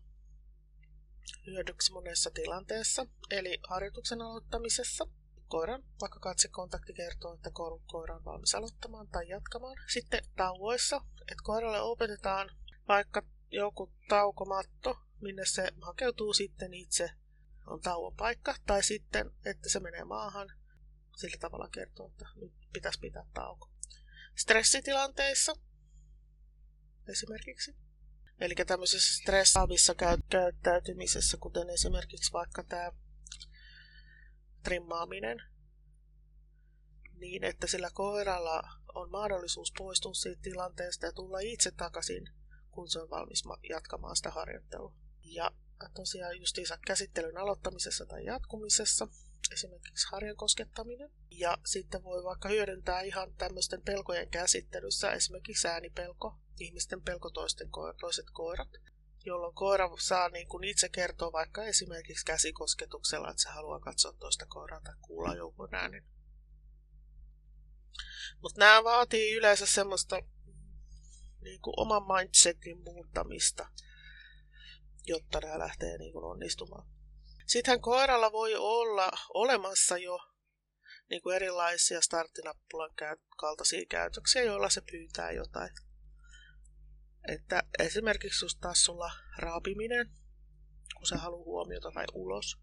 hyödyksi 1.46 1.92
monessa 1.92 2.32
tilanteessa, 2.32 3.06
eli 3.30 3.60
harjoituksen 3.68 4.22
aloittamisessa. 4.22 5.08
Koiran, 5.48 5.84
vaikka 6.02 6.20
katsekontakti 6.20 6.94
kertoo, 6.94 7.34
että 7.34 7.52
koira 7.86 8.16
on 8.16 8.26
valmis 8.26 8.56
aloittamaan 8.56 9.08
tai 9.08 9.30
jatkamaan. 9.30 9.76
Sitten 9.94 10.24
tauoissa, 10.36 11.02
että 11.22 11.44
koiralle 11.44 11.82
opetetaan 11.82 12.50
vaikka 12.88 13.22
joku 13.52 13.92
taukomatto, 14.10 14.98
minne 15.22 15.46
se 15.46 15.72
hakeutuu 15.82 16.34
sitten 16.34 16.74
itse, 16.74 17.10
on 17.68 17.82
tauon 17.82 18.16
paikka, 18.16 18.56
tai 18.66 18.84
sitten, 18.84 19.32
että 19.46 19.70
se 19.70 19.80
menee 19.80 20.04
maahan, 20.04 20.48
sillä 21.18 21.38
tavalla 21.40 21.70
kertoo, 21.70 22.08
että 22.08 22.26
nyt 22.36 22.54
pitäisi 22.74 23.00
pitää 23.00 23.26
tauko. 23.34 23.70
Stressitilanteissa 24.36 25.54
esimerkiksi. 27.08 27.76
Eli 28.40 28.56
tämmöisessä 28.68 29.22
stressaavissa 29.22 29.96
käyttäytymisessä, 29.96 31.38
kuten 31.38 31.70
esimerkiksi 31.70 32.34
vaikka 32.34 32.64
tämä 32.64 32.92
trimmaaminen, 34.64 35.38
niin 37.14 37.44
että 37.44 37.68
sillä 37.68 37.90
koiralla 37.94 38.64
on 38.96 39.12
mahdollisuus 39.12 39.74
poistua 39.78 40.14
siitä 40.14 40.42
tilanteesta 40.42 41.06
ja 41.06 41.12
tulla 41.12 41.40
itse 41.40 41.72
takaisin 41.72 42.30
kun 42.76 42.90
se 42.90 43.00
on 43.02 43.10
valmis 43.10 43.44
jatkamaan 43.70 44.16
sitä 44.16 44.32
harjoittelua. 44.32 44.94
Ja 45.24 45.52
tosiaan 45.94 46.40
justiinsa 46.40 46.78
käsittelyn 46.88 47.38
aloittamisessa 47.38 48.06
tai 48.06 48.26
jatkumisessa, 48.26 49.08
esimerkiksi 49.52 50.08
harjan 50.12 50.36
koskettaminen. 50.36 51.12
Ja 51.32 51.58
sitten 51.66 52.04
voi 52.04 52.24
vaikka 52.24 52.50
hyödyntää 52.50 53.02
ihan 53.02 53.34
tämmöisten 53.38 53.82
pelkojen 53.82 54.30
käsittelyssä, 54.30 55.12
esimerkiksi 55.12 55.68
äänipelko, 55.68 56.36
ihmisten 56.60 57.02
pelko 57.02 57.30
toisten 57.30 57.68
ko- 57.68 57.96
toiset 58.00 58.26
koirat, 58.32 58.70
jolloin 59.26 59.56
koira 59.56 59.90
saa 60.00 60.30
niin 60.30 60.48
kuin 60.48 60.64
itse 60.64 60.90
kertoa 60.90 61.32
vaikka 61.32 61.64
esimerkiksi 61.64 62.26
käsikosketuksella, 62.26 63.30
että 63.30 63.44
se 63.44 63.50
haluaa 63.50 63.80
katsoa 63.80 64.14
toista 64.14 64.46
koiraa 64.46 64.82
tai 64.82 64.94
kuulla 65.02 65.36
jonkun 65.36 65.76
äänen. 65.76 66.04
Mutta 68.42 68.60
nämä 68.60 68.84
vaatii 68.84 69.34
yleensä 69.36 69.66
semmoista 69.66 70.22
niin 71.42 71.62
kuin 71.62 71.74
oman 71.80 72.04
mindsetin 72.04 72.78
muuttamista, 72.84 73.70
jotta 75.06 75.40
nämä 75.40 75.60
lähtee 75.60 75.98
niin 75.98 76.14
kuin 76.14 76.26
onnistumaan. 76.26 76.95
Sittenhän 77.46 77.82
koiralla 77.82 78.32
voi 78.32 78.56
olla 78.56 79.12
olemassa 79.34 79.98
jo 79.98 80.20
niin 81.10 81.22
kuin 81.22 81.36
erilaisia 81.36 82.02
starttinappulan 82.02 82.92
kaltaisia 83.38 83.86
käytöksiä, 83.90 84.44
joilla 84.44 84.70
se 84.70 84.82
pyytää 84.92 85.32
jotain. 85.32 85.70
Että 87.28 87.64
esimerkiksi 87.80 88.46
just 88.46 88.58
tassulla 88.62 89.12
raapiminen, 89.38 90.12
kun 90.98 91.08
se 91.08 91.16
haluaa 91.16 91.46
huomiota 91.46 91.92
tai 91.92 92.06
ulos. 92.14 92.58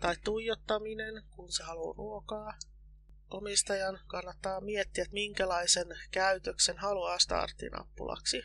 Tai 0.00 0.16
tuijottaminen, 0.24 1.22
kun 1.30 1.52
se 1.52 1.62
haluaa 1.62 1.94
ruokaa 1.98 2.58
omistajan 3.30 4.00
kannattaa 4.06 4.60
miettiä, 4.60 5.02
että 5.02 5.14
minkälaisen 5.14 5.86
käytöksen 6.10 6.78
haluaa 6.78 7.18
starttinappulaksi. 7.18 8.42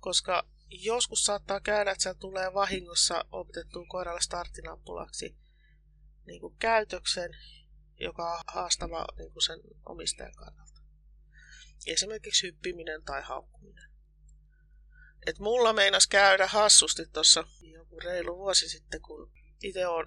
Koska 0.00 0.48
joskus 0.72 1.24
saattaa 1.24 1.60
käydä, 1.60 1.90
että 1.90 2.02
se 2.02 2.14
tulee 2.14 2.54
vahingossa 2.54 3.24
opetettuun 3.32 3.88
koiralle 3.88 4.20
starttinappulaksi 4.20 5.36
niin 6.26 6.40
kuin 6.40 6.56
käytöksen, 6.58 7.30
joka 8.00 8.32
on 8.32 8.40
haastava 8.46 9.06
niin 9.18 9.32
kuin 9.32 9.42
sen 9.42 9.60
omistajan 9.86 10.34
kannalta. 10.34 10.80
Esimerkiksi 11.86 12.46
hyppiminen 12.46 13.02
tai 13.02 13.22
haukkuminen. 13.22 13.90
Et 15.26 15.38
mulla 15.38 15.72
meinas 15.72 16.06
käydä 16.06 16.46
hassusti 16.46 17.06
tuossa 17.12 17.44
joku 17.60 18.00
reilu 18.00 18.36
vuosi 18.36 18.68
sitten, 18.68 19.02
kun 19.02 19.32
itse 19.62 19.86
on 19.86 20.06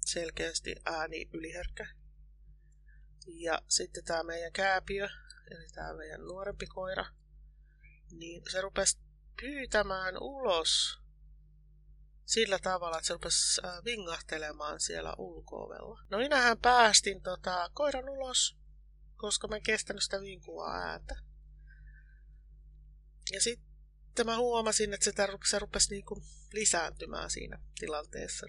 selkeästi 0.00 0.74
ääni 0.84 1.28
yliherkkä 1.32 1.86
ja 3.26 3.62
sitten 3.68 4.04
tämä 4.04 4.22
meidän 4.22 4.52
kääpiö, 4.52 5.08
eli 5.50 5.68
tämä 5.74 5.94
meidän 5.94 6.20
nuorempi 6.20 6.66
koira, 6.66 7.04
niin 8.10 8.42
se 8.50 8.60
rupesi 8.60 8.98
pyytämään 9.40 10.18
ulos 10.20 11.02
sillä 12.24 12.58
tavalla, 12.58 12.96
että 12.96 13.06
se 13.06 13.12
rupesi 13.12 13.60
vingahtelemaan 13.84 14.80
siellä 14.80 15.14
ulkoovella. 15.18 16.00
No 16.10 16.18
minähän 16.18 16.58
päästin 16.58 17.22
tota, 17.22 17.70
koiran 17.74 18.08
ulos, 18.08 18.56
koska 19.16 19.48
mä 19.48 19.56
en 19.56 19.62
kestänyt 19.62 20.02
sitä 20.02 20.20
vinkua 20.20 20.74
ääntä. 20.74 21.16
Ja 23.32 23.40
sitten 23.40 24.26
mä 24.26 24.36
huomasin, 24.36 24.94
että 24.94 25.04
se, 25.04 25.12
se 25.50 25.58
rupesi 25.58 25.90
niinku 25.90 26.22
lisääntymään 26.52 27.30
siinä 27.30 27.58
tilanteessa. 27.78 28.46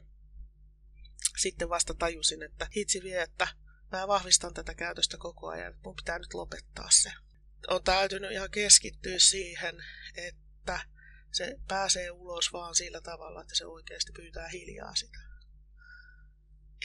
sitten 1.38 1.70
vasta 1.70 1.94
tajusin, 1.94 2.44
että 2.44 2.68
hitsi 2.76 3.04
vie, 3.04 3.22
että 3.22 3.48
mä 3.92 4.08
vahvistan 4.08 4.54
tätä 4.54 4.76
käytöstä 4.76 5.18
koko 5.18 5.48
ajan, 5.48 5.76
mun 5.84 5.96
pitää 5.96 6.20
nyt 6.20 6.34
lopettaa 6.34 6.90
se. 6.92 7.12
On 7.68 7.84
täytynyt 7.84 8.32
ihan 8.32 8.52
keskittyä 8.52 9.20
siihen, 9.20 9.76
että 10.16 10.43
se 11.32 11.56
pääsee 11.68 12.12
ulos 12.12 12.54
vaan 12.54 12.76
sillä 12.76 13.02
tavalla, 13.02 13.42
että 13.42 13.56
se 13.56 13.66
oikeasti 13.66 14.12
pyytää 14.12 14.48
hiljaa 14.48 14.96
sitä. 14.96 15.18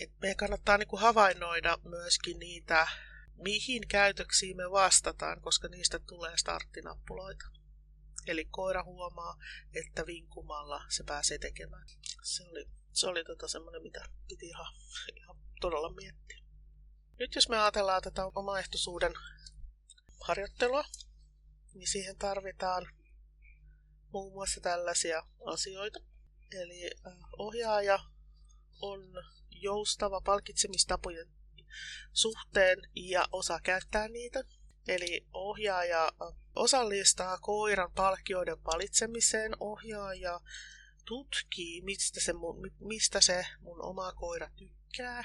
Et 0.01 0.11
meidän 0.21 0.37
kannattaa 0.37 0.79
niinku 0.79 0.97
havainnoida 0.97 1.79
myöskin 1.85 2.39
niitä, 2.39 2.89
mihin 3.35 3.89
käytöksiin 3.89 4.57
me 4.57 4.71
vastataan, 4.71 5.41
koska 5.41 5.69
niistä 5.69 5.99
tulee 5.99 6.37
starttinappuloita. 6.37 7.45
Eli 8.27 8.45
koira 8.45 8.85
huomaa, 8.85 9.37
että 9.75 10.07
vinkumalla 10.07 10.85
se 10.89 11.05
pääsee 11.05 11.39
tekemään. 11.39 11.89
Se 12.23 12.45
oli, 12.45 12.65
se 12.93 13.07
oli 13.07 13.25
tota 13.25 13.49
semmoinen, 13.49 13.83
mitä 13.83 14.05
piti 14.29 14.47
ihan, 14.47 14.75
ihan 15.17 15.37
todella 15.61 15.93
miettiä. 15.93 16.39
Nyt 17.19 17.35
jos 17.35 17.49
me 17.49 17.59
ajatellaan 17.59 18.03
tätä 18.03 18.27
omaehtoisuuden 18.35 19.13
harjoittelua, 20.21 20.85
niin 21.75 21.89
siihen 21.89 22.19
tarvitaan 22.19 22.87
muun 24.13 24.33
muassa 24.33 24.61
tällaisia 24.61 25.23
asioita. 25.47 25.99
Eli 26.53 26.91
ohjaaja 27.39 27.99
on 28.83 29.01
joustava 29.51 30.21
palkitsemistapojen 30.21 31.29
suhteen 32.13 32.79
ja 32.95 33.29
osaa 33.33 33.61
käyttää 33.63 34.09
niitä. 34.09 34.45
Eli 34.89 35.27
ohjaaja 35.33 36.13
osallistaa 36.55 37.39
koiran 37.39 37.93
palkkioiden 37.93 38.65
valitsemiseen. 38.65 39.53
Ohjaaja 39.61 40.41
tutkii, 41.05 41.83
mistä 41.83 42.21
se, 42.21 42.33
mun, 42.33 42.71
mistä 42.81 43.21
se 43.21 43.47
mun 43.61 43.85
oma 43.85 44.13
koira 44.13 44.51
tykkää. 44.57 45.25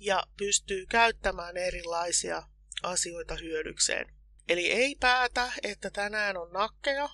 Ja 0.00 0.22
pystyy 0.36 0.86
käyttämään 0.86 1.56
erilaisia 1.56 2.42
asioita 2.82 3.36
hyödykseen. 3.36 4.14
Eli 4.48 4.72
ei 4.72 4.96
päätä, 5.00 5.52
että 5.62 5.90
tänään 5.90 6.36
on 6.36 6.52
nakkeja 6.52 7.08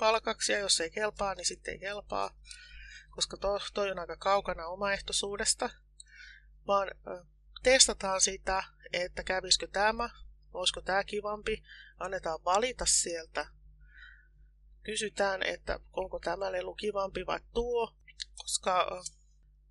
palkaksi 0.00 0.52
ja 0.52 0.58
jos 0.58 0.80
ei 0.80 0.90
kelpaa, 0.90 1.34
niin 1.34 1.46
sitten 1.46 1.72
ei 1.72 1.78
kelpaa. 1.78 2.30
Koska 3.10 3.36
to, 3.36 3.60
toi 3.74 3.90
on 3.90 3.98
aika 3.98 4.16
kaukana 4.16 4.66
omaehtoisuudesta. 4.66 5.70
Vaan 6.66 6.90
testataan 7.62 8.20
sitä, 8.20 8.64
että 8.92 9.22
kävisikö 9.24 9.66
tämä 9.66 10.10
olisiko 10.54 10.80
tämä 10.80 11.04
kivampi, 11.04 11.62
annetaan 11.98 12.44
valita 12.44 12.86
sieltä. 12.86 13.46
Kysytään, 14.82 15.42
että 15.42 15.80
onko 15.92 16.18
tämä 16.18 16.52
lelu 16.52 16.74
kivampi 16.74 17.26
vai 17.26 17.40
tuo, 17.54 17.94
koska 18.36 19.02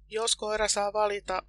jos 0.07 0.35
koira 0.35 0.67
saa 0.67 0.93
valita 0.93 1.43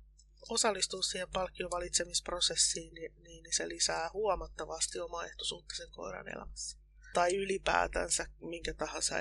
osallistua 0.49 1.03
siihen 1.03 1.31
palkkiovalitsemisprosessiin, 1.33 2.95
niin, 2.95 3.15
niin, 3.23 3.43
niin 3.43 3.57
se 3.57 3.69
lisää 3.69 4.11
huomattavasti 4.13 5.01
omaehtoisuutta 5.01 5.75
sen 5.75 5.91
koiran 5.91 6.29
elämässä. 6.29 6.80
Tai 7.15 7.37
ylipäätänsä 7.37 8.27
minkä 8.41 8.75
tahansa 8.75 9.15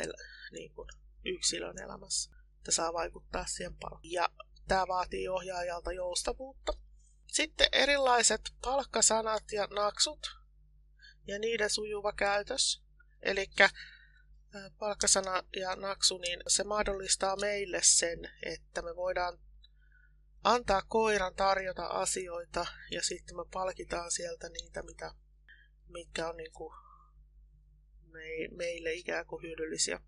niin 0.52 0.74
kuin 0.74 0.90
yksilön 1.26 1.80
elämässä, 1.82 2.32
että 2.58 2.72
saa 2.72 2.94
vaikuttaa 2.94 3.46
siihen 3.46 3.76
paljon. 3.76 4.02
Ja 4.04 4.30
tämä 4.68 4.88
vaatii 4.88 5.28
ohjaajalta 5.28 5.92
joustavuutta 5.92 6.74
sitten 7.32 7.68
erilaiset 7.72 8.42
palkkasanat 8.62 9.52
ja 9.52 9.68
naksut 9.68 10.40
ja 11.28 11.40
niiden 11.40 11.70
sujuva 11.70 12.14
käytös. 12.14 12.84
Eli 13.22 13.50
palkkasana 14.80 15.44
ja 15.56 15.76
naksu, 15.76 16.18
niin 16.18 16.40
se 16.48 16.64
mahdollistaa 16.64 17.36
meille 17.36 17.80
sen, 17.84 18.20
että 18.44 18.82
me 18.82 18.96
voidaan 18.96 19.40
antaa 20.44 20.82
koiran 20.82 21.36
tarjota 21.36 21.86
asioita 21.86 22.66
ja 22.92 23.04
sitten 23.04 23.36
me 23.36 23.44
palkitaan 23.54 24.12
sieltä 24.12 24.50
niitä, 24.50 24.84
mitä, 24.84 25.12
mitkä 25.88 26.30
on 26.30 26.38
niin 26.38 26.52
kuin 26.52 26.74
meille 28.52 28.94
ikään 28.94 29.26
kuin 29.26 29.44
hyödyllisiä. 29.44 30.00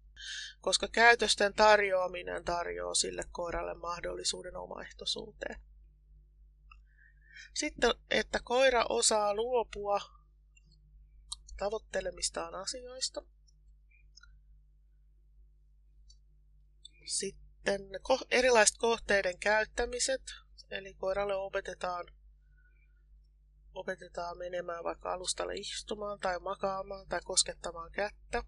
Koska 0.62 0.88
käytösten 0.88 1.54
tarjoaminen 1.54 2.44
tarjoaa 2.44 2.94
sille 2.94 3.24
koiralle 3.32 3.74
mahdollisuuden 3.74 4.56
omaehtoisuuteen. 4.56 5.56
Sitten, 7.54 7.94
että 8.12 8.40
koira 8.44 8.86
osaa 8.90 9.36
luopua 9.36 10.02
tavoittelemistaan 11.58 12.56
asioista. 12.56 13.24
Sitten 17.06 17.82
erilaiset 18.32 18.78
kohteiden 18.78 19.40
käyttämiset, 19.40 20.22
eli 20.72 20.94
koiralle 20.94 21.36
opetetaan, 21.36 22.06
opetetaan 23.74 24.38
menemään 24.38 24.84
vaikka 24.84 25.14
alustalle 25.14 25.54
istumaan 25.56 26.20
tai 26.20 26.40
makaamaan 26.40 27.08
tai 27.08 27.20
koskettamaan 27.24 27.92
kättä. 27.92 28.44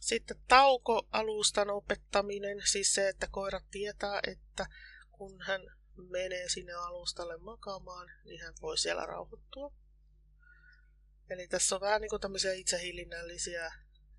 Sitten 0.00 0.36
taukoalustan 0.48 1.70
opettaminen, 1.70 2.62
siis 2.64 2.94
se, 2.94 3.08
että 3.08 3.28
koira 3.30 3.60
tietää, 3.70 4.20
että 4.26 4.66
kun 5.10 5.40
hän 5.40 5.60
menee 6.10 6.48
sinne 6.48 6.72
alustalle 6.72 7.36
makaamaan, 7.36 8.10
niin 8.24 8.42
hän 8.42 8.54
voi 8.62 8.78
siellä 8.78 9.06
rauhoittua. 9.06 9.72
Eli 11.30 11.48
tässä 11.48 11.74
on 11.74 11.80
vähän 11.80 12.00
niin 12.00 12.10
kuin 12.10 12.20
tämmöisiä 12.20 12.52
itsehillinnällisiä 12.52 13.72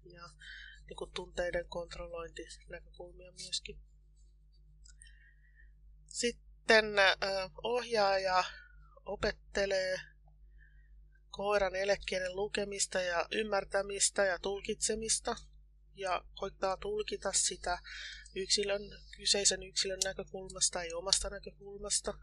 ja 0.04 0.30
niin 0.88 0.98
kuin 0.98 1.12
tunteiden 1.12 1.68
kontrollointinäkökulmia 1.68 3.32
myöskin. 3.32 3.80
Sitten 6.08 6.86
ohjaaja 7.64 8.44
opettelee 9.06 10.00
koiran 11.36 11.76
elekielen 11.76 12.36
lukemista 12.36 13.02
ja 13.02 13.26
ymmärtämistä 13.32 14.26
ja 14.26 14.40
tulkitsemista 14.40 15.36
ja 15.96 16.22
koittaa 16.40 16.78
tulkita 16.78 17.34
sitä 17.34 17.80
yksilön, 18.36 18.82
kyseisen 19.18 19.64
yksilön 19.64 20.00
näkökulmasta 20.04 20.74
tai 20.74 20.94
omasta 20.94 21.30
näkökulmasta. 21.30 22.14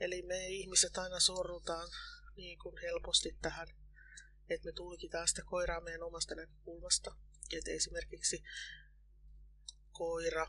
Eli 0.00 0.22
me 0.22 0.48
ihmiset 0.48 0.98
aina 0.98 1.20
sorrutaan 1.20 1.88
niin 2.36 2.58
kuin 2.58 2.78
helposti 2.82 3.36
tähän, 3.42 3.68
että 4.48 4.66
me 4.66 4.72
tulkitaan 4.72 5.28
sitä 5.28 5.42
koiraa 5.46 5.80
meidän 5.80 6.02
omasta 6.02 6.34
näkökulmasta. 6.34 7.16
Että 7.52 7.70
esimerkiksi 7.70 8.42
koira 9.92 10.46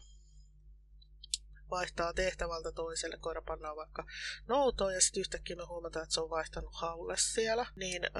vaihtaa 1.69 2.13
tehtävältä 2.13 2.71
toiselle, 2.71 3.17
koira 3.17 3.41
pannaan 3.41 3.75
vaikka 3.75 4.05
noutoon 4.47 4.93
ja 4.93 5.01
sitten 5.01 5.21
yhtäkkiä 5.21 5.55
me 5.55 5.63
huomataan, 5.65 6.03
että 6.03 6.13
se 6.13 6.21
on 6.21 6.29
vaihtanut 6.29 6.75
haulle 6.75 7.15
siellä, 7.17 7.65
niin 7.75 8.03
äh, 8.05 8.11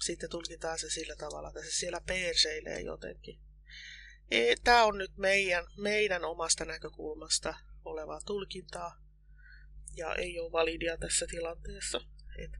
sitten 0.00 0.30
tulkitaan 0.30 0.78
se 0.78 0.90
sillä 0.90 1.16
tavalla, 1.16 1.48
että 1.48 1.62
se 1.62 1.70
siellä 1.70 2.00
perseilee 2.06 2.80
jotenkin. 2.80 3.38
E, 4.30 4.54
Tämä 4.64 4.84
on 4.84 4.98
nyt 4.98 5.16
meidän, 5.16 5.64
meidän 5.76 6.24
omasta 6.24 6.64
näkökulmasta 6.64 7.54
olevaa 7.84 8.20
tulkintaa 8.26 8.96
ja 9.96 10.14
ei 10.14 10.40
ole 10.40 10.52
validia 10.52 10.96
tässä 10.96 11.26
tilanteessa. 11.30 12.00
Et 12.38 12.50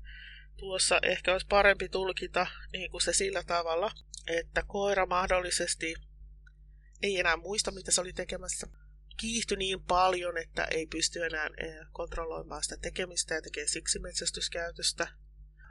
tuossa 0.56 0.98
ehkä 1.02 1.32
olisi 1.32 1.46
parempi 1.46 1.88
tulkita 1.88 2.46
niin 2.72 2.90
kuin 2.90 3.00
se 3.00 3.12
sillä 3.12 3.42
tavalla, 3.42 3.90
että 4.26 4.62
koira 4.66 5.06
mahdollisesti 5.06 5.94
ei 7.02 7.20
enää 7.20 7.36
muista, 7.36 7.70
mitä 7.70 7.90
se 7.90 8.00
oli 8.00 8.12
tekemässä. 8.12 8.66
Kiihtyi 9.16 9.56
niin 9.56 9.82
paljon, 9.82 10.38
että 10.38 10.64
ei 10.64 10.86
pysty 10.86 11.24
enää 11.24 11.46
e, 11.46 11.86
kontrolloimaan 11.92 12.62
sitä 12.62 12.76
tekemistä 12.76 13.34
ja 13.34 13.42
tekee 13.42 13.66
siksi 13.66 13.98
metsästyskäytöstä. 13.98 15.08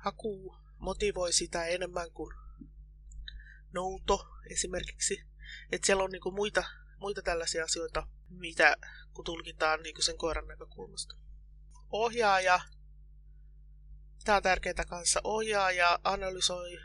Haku 0.03 0.55
motivoi 0.79 1.33
sitä 1.33 1.65
enemmän 1.65 2.11
kuin 2.11 2.35
nouto 3.73 4.27
esimerkiksi. 4.49 5.23
Että 5.71 5.85
siellä 5.85 6.03
on 6.03 6.09
niinku 6.09 6.31
muita, 6.31 6.63
muita 6.97 7.21
tällaisia 7.21 7.63
asioita, 7.63 8.07
mitä 8.29 8.75
kun 9.13 9.25
tulkitaan 9.25 9.83
niinku 9.83 10.01
sen 10.01 10.17
koiran 10.17 10.47
näkökulmasta. 10.47 11.15
Ohjaaja, 11.89 12.59
tämä 14.23 14.35
on 14.35 14.43
tärkeää 14.43 14.85
kanssa, 14.87 15.21
ohjaaja 15.23 15.99
analysoi 16.03 16.77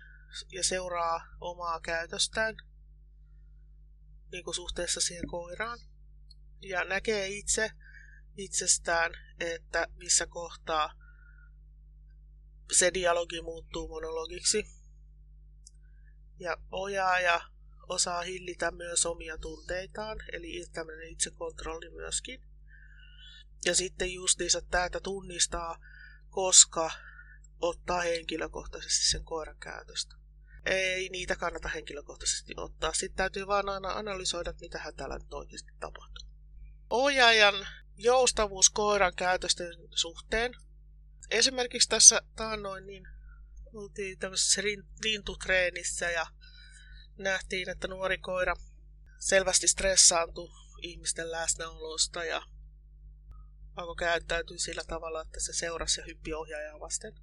ja 0.52 0.64
seuraa 0.64 1.20
omaa 1.40 1.80
käytöstään 1.80 2.56
niin 4.32 4.44
kuin 4.44 4.54
suhteessa 4.54 5.00
siihen 5.00 5.26
koiraan. 5.26 5.78
Ja 6.60 6.84
näkee 6.84 7.28
itse 7.28 7.70
itsestään, 8.36 9.12
että 9.40 9.88
missä 9.96 10.26
kohtaa 10.26 10.92
se 12.72 12.94
dialogi 12.94 13.42
muuttuu 13.42 13.88
monologiksi. 13.88 14.64
Ja 16.38 16.56
ohjaaja 16.70 17.40
osaa 17.88 18.22
hillitä 18.22 18.70
myös 18.70 19.06
omia 19.06 19.38
tunteitaan, 19.38 20.18
eli 20.32 20.66
tämmöinen 20.72 21.08
itsekontrolli 21.08 21.90
myöskin. 21.90 22.42
Ja 23.64 23.74
sitten 23.74 24.12
justiinsa 24.12 24.60
tämä, 24.60 24.84
että 24.84 25.00
tunnistaa, 25.00 25.78
koska 26.30 26.90
ottaa 27.60 28.00
henkilökohtaisesti 28.00 29.04
sen 29.06 29.24
koiran 29.24 29.58
käytöstä. 29.58 30.14
Ei 30.66 31.08
niitä 31.08 31.36
kannata 31.36 31.68
henkilökohtaisesti 31.68 32.54
ottaa. 32.56 32.92
Sitten 32.92 33.16
täytyy 33.16 33.46
vaan 33.46 33.68
aina 33.68 33.88
analysoida, 33.88 34.54
mitä 34.60 34.92
täällä 34.96 35.18
nyt 35.18 35.32
oikeasti 35.32 35.72
tapahtuu. 35.80 36.07
Ohjaajan 36.90 37.66
joustavuus 37.96 38.70
koiran 38.70 39.14
käytösten 39.16 39.72
suhteen. 39.94 40.54
Esimerkiksi 41.30 41.88
tässä 41.88 42.22
taannoin 42.36 42.86
niin 42.86 43.08
oltiin 43.74 44.18
tämmöisessä 44.18 44.62
lintutreenissä 45.04 46.10
ja 46.10 46.26
nähtiin, 47.18 47.68
että 47.68 47.88
nuori 47.88 48.18
koira 48.18 48.54
selvästi 49.18 49.68
stressaantui 49.68 50.50
ihmisten 50.82 51.30
läsnäolosta 51.30 52.24
ja 52.24 52.42
alkoi 53.76 53.96
käyttäytyä 53.96 54.58
sillä 54.58 54.84
tavalla, 54.84 55.22
että 55.22 55.40
se 55.40 55.52
seurasi 55.52 56.00
ja 56.00 56.06
hyppi 56.06 56.34
ohjaajaa 56.34 56.80
vasten. 56.80 57.14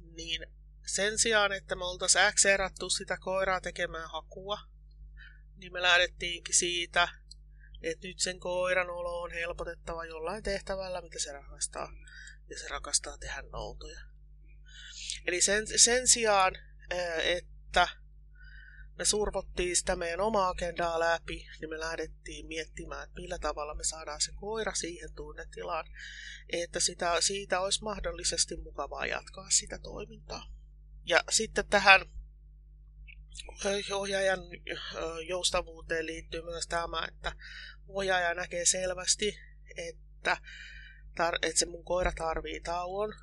Niin 0.00 0.46
sen 0.86 1.18
sijaan, 1.18 1.52
että 1.52 1.76
me 1.76 1.84
oltaisiin 1.84 2.24
äkseerattu 2.24 2.90
sitä 2.90 3.16
koiraa 3.20 3.60
tekemään 3.60 4.10
hakua, 4.10 4.58
niin 5.56 5.72
me 5.72 5.82
lähdettiinkin 5.82 6.54
siitä, 6.54 7.08
että 7.82 8.06
nyt 8.06 8.20
sen 8.20 8.40
koiran 8.40 8.90
olo 8.90 9.22
on 9.22 9.32
helpotettava 9.32 10.04
jollain 10.04 10.42
tehtävällä, 10.42 11.02
mitä 11.02 11.18
se 11.18 11.32
rakastaa. 11.32 11.92
Ja 12.50 12.58
se 12.58 12.68
rakastaa 12.68 13.18
tehdä 13.18 13.42
noutoja. 13.42 14.00
Eli 15.26 15.40
sen, 15.40 15.66
sen 15.78 16.08
sijaan, 16.08 16.52
että 17.24 17.88
me 18.98 19.04
survottiin 19.04 19.76
sitä 19.76 19.96
meidän 19.96 20.20
omaa 20.20 20.48
agendaa 20.48 21.00
läpi, 21.00 21.46
niin 21.60 21.70
me 21.70 21.80
lähdettiin 21.80 22.46
miettimään, 22.46 23.04
että 23.04 23.20
millä 23.20 23.38
tavalla 23.38 23.74
me 23.74 23.84
saadaan 23.84 24.20
se 24.20 24.32
koira 24.34 24.74
siihen 24.74 25.14
tunnetilaan, 25.14 25.84
että 26.48 26.80
sitä, 26.80 27.20
siitä 27.20 27.60
olisi 27.60 27.82
mahdollisesti 27.82 28.56
mukavaa 28.56 29.06
jatkaa 29.06 29.50
sitä 29.50 29.78
toimintaa. 29.78 30.46
Ja 31.04 31.24
sitten 31.30 31.66
tähän 31.66 32.00
ohjaajan 33.94 34.40
joustavuuteen 35.28 36.06
liittyy 36.06 36.42
myös 36.42 36.66
tämä, 36.66 37.04
että 37.08 37.32
ohjaaja 37.88 38.34
näkee 38.34 38.66
selvästi, 38.66 39.38
että, 39.76 40.36
tar- 41.10 41.38
että 41.42 41.58
se 41.58 41.66
mun 41.66 41.84
koira 41.84 42.12
tarvii 42.12 42.60
tauon 42.60 43.14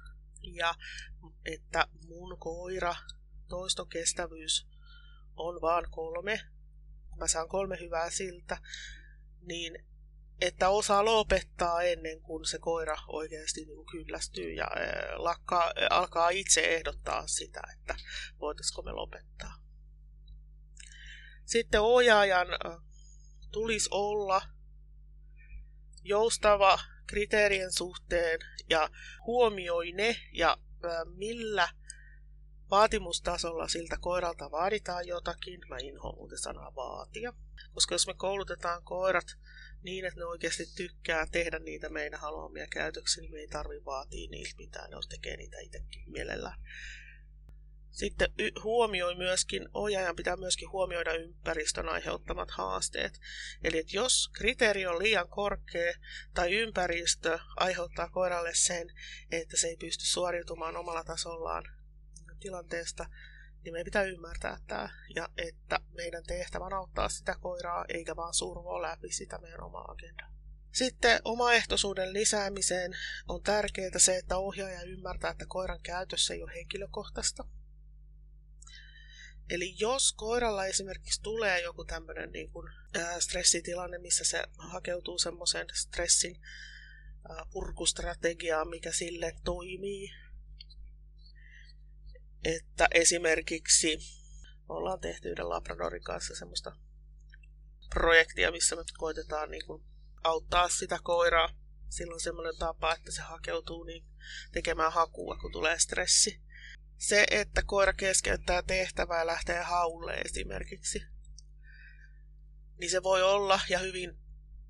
ja 0.42 0.76
että 1.46 1.88
mun 2.08 2.40
koira 2.40 2.96
toistokestävyys 3.48 4.68
on 5.36 5.62
vaan 5.62 5.88
kolme, 5.92 6.40
mä 7.18 7.28
saan 7.28 7.50
kolme 7.50 7.80
hyvää 7.80 8.10
siltä, 8.10 8.58
niin 9.42 9.88
että 10.42 10.70
osaa 10.70 11.06
lopettaa 11.06 11.82
ennen 11.82 12.22
kuin 12.22 12.46
se 12.46 12.60
koira 12.60 12.98
oikeasti 13.08 13.66
niin 13.66 13.86
kyllästyy 13.92 14.54
ja 14.54 14.68
lakkaa, 15.16 15.74
alkaa 15.90 16.30
itse 16.30 16.76
ehdottaa 16.76 17.28
sitä, 17.28 17.62
että 17.74 17.96
voitaisiko 18.40 18.82
me 18.82 18.92
lopettaa. 18.92 19.67
Sitten 21.48 21.82
ohjaajan 21.82 22.48
tulisi 23.52 23.90
olla 23.92 24.42
joustava 26.04 26.80
kriteerien 27.08 27.72
suhteen 27.72 28.40
ja 28.70 28.90
huomioi 29.26 29.92
ne 29.92 30.16
ja 30.34 30.58
millä 31.16 31.70
vaatimustasolla 32.72 33.68
siltä 33.68 33.98
koiralta 34.00 34.52
vaaditaan 34.52 35.08
jotakin. 35.08 35.62
Mä 35.70 35.78
inhoan 35.82 36.16
muuten 36.16 36.38
sanaa 36.38 36.76
vaatia. 36.76 37.34
Koska 37.74 37.96
jos 37.96 38.08
me 38.08 38.14
koulutetaan 38.14 38.84
koirat 38.84 39.28
niin, 39.84 40.06
että 40.06 40.20
ne 40.20 40.26
oikeasti 40.26 40.66
tykkää 40.76 41.28
tehdä 41.32 41.60
niitä 41.60 41.90
meidän 41.90 42.20
haluamia 42.20 42.68
käytöksiä, 42.68 43.22
niin 43.22 43.32
me 43.32 43.40
ei 43.40 43.48
tarvi 43.48 43.86
vaatia 43.86 44.30
niiltä 44.32 44.58
mitään. 44.58 44.90
Ne 44.90 44.98
tekee 45.10 45.38
niitä 45.38 45.58
itsekin 45.60 46.12
mielellään. 46.12 46.60
Sitten 47.98 48.30
huomioi 48.64 49.16
myöskin, 49.16 49.70
ohjaajan 49.74 50.16
pitää 50.16 50.38
myöskin 50.38 50.72
huomioida 50.72 51.14
ympäristön 51.14 51.90
aiheuttamat 51.90 52.52
haasteet. 52.52 53.20
Eli 53.64 53.78
että 53.78 53.96
jos 53.96 54.30
kriteeri 54.34 54.86
on 54.86 55.00
liian 55.00 55.30
korkea 55.30 55.94
tai 56.34 56.54
ympäristö 56.54 57.40
aiheuttaa 57.56 58.10
koiralle 58.10 58.52
sen, 58.54 58.88
että 59.32 59.58
se 59.58 59.68
ei 59.68 59.78
pysty 59.78 60.06
suoriutumaan 60.06 60.78
omalla 60.78 61.04
tasollaan 61.04 61.64
tilanteesta, 62.40 63.06
niin 63.64 63.74
meidän 63.74 63.86
pitää 63.86 64.04
ymmärtää 64.04 64.58
tämä 64.68 64.90
ja 65.16 65.30
että 65.38 65.80
meidän 65.94 66.24
tehtävä 66.24 66.66
on 66.66 66.74
auttaa 66.74 67.10
sitä 67.10 67.36
koiraa 67.42 67.86
eikä 67.90 68.16
vaan 68.16 68.34
survoa 68.34 68.82
läpi 68.82 69.12
sitä 69.12 69.38
meidän 69.38 69.64
omaa 69.64 69.92
agendaa. 69.92 70.34
Sitten 70.72 71.22
omaehtoisuuden 71.26 72.14
lisäämiseen 72.14 72.92
on 73.28 73.44
tärkeää 73.44 74.00
se, 74.00 74.18
että 74.18 74.38
ohjaaja 74.38 74.82
ymmärtää, 74.82 75.32
että 75.32 75.46
koiran 75.48 75.80
käytössä 75.84 76.34
ei 76.34 76.44
ole 76.44 76.54
henkilökohtaista. 76.54 77.57
Eli 79.50 79.76
jos 79.80 80.14
koiralla 80.14 80.66
esimerkiksi 80.66 81.22
tulee 81.22 81.62
joku 81.62 81.86
tämmöinen 81.86 82.32
niin 82.32 82.52
kuin, 82.52 82.74
ää, 82.94 83.20
stressitilanne, 83.20 83.98
missä 83.98 84.24
se 84.24 84.44
hakeutuu 84.58 85.18
semmoisen 85.18 85.68
stressin 85.74 86.42
ää, 87.30 87.46
purkustrategiaan, 87.52 88.70
mikä 88.70 88.92
sille 88.92 89.36
toimii, 89.44 90.10
että 92.44 92.88
esimerkiksi 92.92 94.00
ollaan 94.70 95.00
tehty 95.00 95.30
yhden 95.30 95.50
Labradorin 95.50 96.04
kanssa 96.04 96.36
semmoista 96.36 96.76
projektia, 97.90 98.52
missä 98.52 98.76
me 98.76 98.84
koitetaan 98.98 99.52
niin 99.52 99.66
kuin 99.66 99.84
auttaa 100.24 100.70
sitä 100.70 101.00
koiraa. 101.04 101.50
Silloin 101.90 102.22
semmoinen 102.22 102.58
tapa, 102.58 102.94
että 102.94 103.12
se 103.12 103.22
hakeutuu 103.22 103.84
niin 103.84 104.06
tekemään 104.52 104.94
hakua, 104.94 105.38
kun 105.42 105.52
tulee 105.52 105.80
stressi. 105.80 106.42
Se, 106.98 107.26
että 107.32 107.62
koira 107.66 107.94
keskeyttää 107.94 108.62
tehtävää 108.62 109.20
ja 109.20 109.28
lähtee 109.28 109.64
haulle 109.64 110.14
esimerkiksi, 110.14 111.04
niin 112.78 112.92
se 112.92 113.04
voi 113.04 113.24
olla 113.24 113.60
ja 113.70 113.80
hyvin 113.80 114.18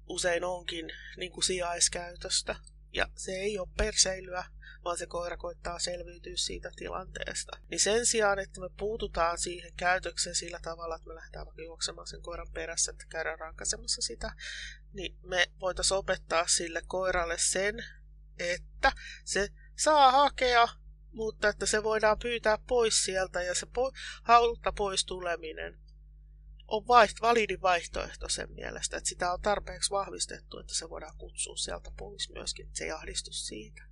usein 0.07 0.43
onkin 0.43 0.91
niin 1.17 1.31
kuin 1.31 1.43
sijaiskäytöstä. 1.43 2.55
Ja 2.93 3.07
se 3.15 3.31
ei 3.31 3.59
ole 3.59 3.67
perseilyä, 3.77 4.45
vaan 4.83 4.97
se 4.97 5.05
koira 5.05 5.37
koittaa 5.37 5.79
selviytyä 5.79 6.33
siitä 6.35 6.71
tilanteesta. 6.75 7.57
Niin 7.69 7.79
sen 7.79 8.05
sijaan, 8.05 8.39
että 8.39 8.61
me 8.61 8.69
puututaan 8.77 9.37
siihen 9.37 9.73
käytökseen 9.77 10.35
sillä 10.35 10.59
tavalla, 10.61 10.95
että 10.95 11.07
me 11.07 11.15
lähdetään 11.15 11.45
vaikka 11.45 11.61
juoksemaan 11.61 12.07
sen 12.07 12.21
koiran 12.21 12.51
perässä, 12.53 12.91
että 12.91 13.05
käydään 13.09 13.39
rankaisemassa 13.39 14.01
sitä, 14.01 14.31
niin 14.93 15.17
me 15.23 15.47
voitaisiin 15.59 15.97
opettaa 15.97 16.47
sille 16.47 16.81
koiralle 16.87 17.37
sen, 17.37 17.85
että 18.39 18.91
se 19.25 19.49
saa 19.77 20.11
hakea, 20.11 20.67
mutta 21.11 21.49
että 21.49 21.65
se 21.65 21.83
voidaan 21.83 22.19
pyytää 22.19 22.57
pois 22.67 23.03
sieltä 23.03 23.41
ja 23.41 23.55
se 23.55 23.65
po- 23.65 23.97
haulta 24.23 24.71
pois 24.71 25.05
tuleminen 25.05 25.79
on 26.67 26.83
vaiht- 26.83 27.21
validi 27.21 27.57
vaihtoehto 27.61 28.29
sen 28.29 28.51
mielestä, 28.51 28.97
että 28.97 29.09
sitä 29.09 29.33
on 29.33 29.41
tarpeeksi 29.41 29.91
vahvistettu, 29.91 30.59
että 30.59 30.75
se 30.75 30.89
voidaan 30.89 31.17
kutsua 31.17 31.55
sieltä 31.55 31.91
pois 31.97 32.29
myöskin, 32.33 32.65
että 32.65 32.77
se 32.77 32.83
ei 32.83 32.91
ahdistu 32.91 33.31
siitä. 33.31 33.87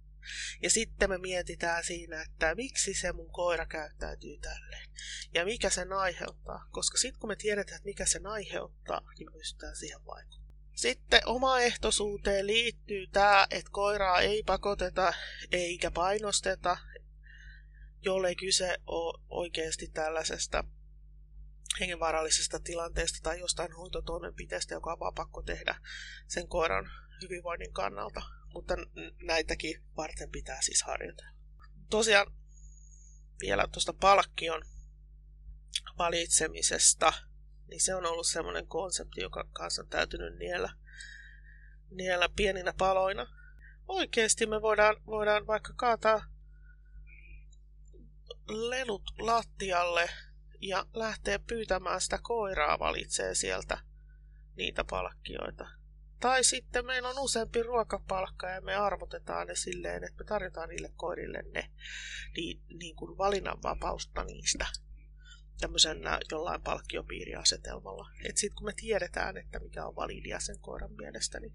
Ja 0.62 0.69
sitten 0.69 1.10
me 1.10 1.17
mietitään 1.17 1.84
siinä, 1.84 2.21
että 2.21 2.56
miksi 2.56 2.93
se 2.93 3.12
mun 3.12 3.32
koira 3.32 3.65
käyttäytyy 3.65 4.38
tälleen. 4.38 4.89
Ja 5.34 5.45
mikä 5.45 5.69
sen 5.69 5.93
aiheuttaa. 5.93 6.67
Koska 6.71 6.97
sitten 6.97 7.19
kun 7.19 7.30
me 7.30 7.36
tiedetään, 7.36 7.75
että 7.75 7.86
mikä 7.86 8.06
sen 8.06 8.28
aiheuttaa, 8.28 9.01
niin 9.19 9.34
pystytään 9.34 9.75
siihen 9.75 10.06
vaikuttamaan. 10.06 10.45
Sitten 10.75 11.21
omaehtoisuuteen 11.25 12.47
liittyy 12.47 13.08
tämä, 13.08 13.47
että 13.51 13.71
koiraa 13.71 14.21
ei 14.21 14.43
pakoteta 14.43 15.13
eikä 15.51 15.91
painosteta, 15.91 16.78
jollei 18.06 18.36
kyse 18.36 18.78
ole 18.86 19.22
oikeasti 19.30 19.88
tällaisesta 19.88 20.63
hengenvaarallisesta 21.80 22.60
tilanteesta 22.60 23.20
tai 23.24 23.39
jostain 23.39 23.72
hoitotoimenpiteestä, 23.72 24.74
joka 24.74 24.91
on 24.91 25.00
vaan 25.00 25.13
pakko 25.13 25.41
tehdä 25.41 25.76
sen 26.28 26.48
koiran 26.48 26.91
hyvinvoinnin 27.22 27.74
kannalta 27.74 28.22
mutta 28.56 28.76
näitäkin 29.22 29.84
varten 29.98 30.32
pitää 30.32 30.62
siis 30.62 30.84
harjoitella. 30.84 31.32
Tosiaan 31.89 32.28
vielä 33.41 33.68
tuosta 33.72 33.94
palkkion 33.94 34.62
valitsemisesta, 35.98 37.13
niin 37.68 37.82
se 37.82 37.96
on 37.96 38.06
ollut 38.06 38.28
semmoinen 38.28 38.68
konsepti, 38.68 39.22
joka 39.22 39.50
kanssa 39.54 39.82
on 39.82 39.88
täytynyt 39.88 40.38
niellä, 40.38 40.70
niellä 41.91 42.30
pieninä 42.36 42.74
paloina. 42.78 43.28
Oikeasti 43.88 44.46
me 44.46 44.62
voidaan, 44.62 44.96
voidaan 45.06 45.48
vaikka 45.48 45.74
kaataa 45.76 46.26
lelut 48.48 49.04
lattialle 49.20 50.10
ja 50.62 50.86
lähteä 50.94 51.40
pyytämään 51.40 52.02
sitä 52.02 52.20
koiraa 52.22 52.80
valitsee 52.80 53.36
sieltä 53.36 53.78
niitä 54.56 54.84
palkkioita. 54.84 55.68
Tai 56.20 56.44
sitten 56.44 56.86
meillä 56.86 57.10
on 57.10 57.20
useampi 57.20 57.64
ruokapalkka 57.64 58.50
ja 58.50 58.62
me 58.62 58.76
arvotetaan 58.76 59.48
ne 59.48 59.56
silleen, 59.56 60.04
että 60.04 60.24
me 60.24 60.26
tarjotaan 60.26 60.70
niille 60.70 60.92
koirille 60.96 61.44
ne 61.54 61.72
niin, 62.38 62.62
niin 62.80 62.96
kuin 62.96 63.18
valinnanvapausta 63.18 64.24
niistä 64.24 64.66
tämmöisen 65.60 65.98
jollain 66.32 66.62
palkkiopiiriasetelmalla. 66.62 68.10
Että 68.30 68.42
sitten 68.42 68.56
kun 68.56 68.66
me 68.66 68.74
tiedetään, 68.74 69.38
että 69.38 69.60
mikä 69.60 69.86
on 69.86 69.96
validia 69.96 70.40
sen 70.40 70.60
koiran 70.60 70.94
mielestä, 70.94 71.40
niin, 71.40 71.54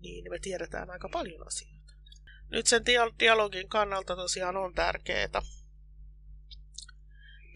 niin 0.00 0.30
me 0.30 0.38
tiedetään 0.38 0.90
aika 0.90 1.08
paljon 1.08 1.46
asioita. 1.46 1.92
Nyt 2.50 2.66
sen 2.66 2.82
dialogin 3.18 3.68
kannalta 3.68 4.16
tosiaan 4.16 4.56
on 4.56 4.74
tärkeää, 4.74 5.42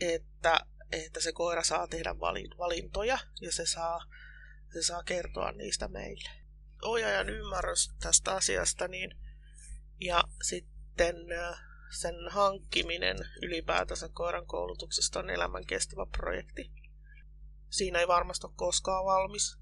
että, 0.00 0.60
että 0.92 1.20
se 1.20 1.32
koira 1.32 1.62
saa 1.62 1.86
tehdä 1.86 2.18
valintoja 2.58 3.18
ja 3.40 3.52
se 3.52 3.66
saa 3.66 4.00
se 4.72 4.82
saa 4.82 5.02
kertoa 5.02 5.52
niistä 5.52 5.88
meille. 5.88 6.30
ohjaajan 6.82 7.28
ymmärrys 7.28 7.94
tästä 8.00 8.34
asiasta 8.34 8.88
niin, 8.88 9.10
ja 10.00 10.24
sitten 10.42 11.16
sen 12.00 12.14
hankkiminen 12.30 13.16
ylipäätänsä 13.42 14.08
koiran 14.12 14.46
koulutuksesta 14.46 15.18
on 15.18 15.30
elämän 15.30 15.66
kestävä 15.66 16.06
projekti. 16.16 16.72
Siinä 17.70 17.98
ei 17.98 18.08
varmasti 18.08 18.46
ole 18.46 18.54
koskaan 18.56 19.04
valmis. 19.04 19.58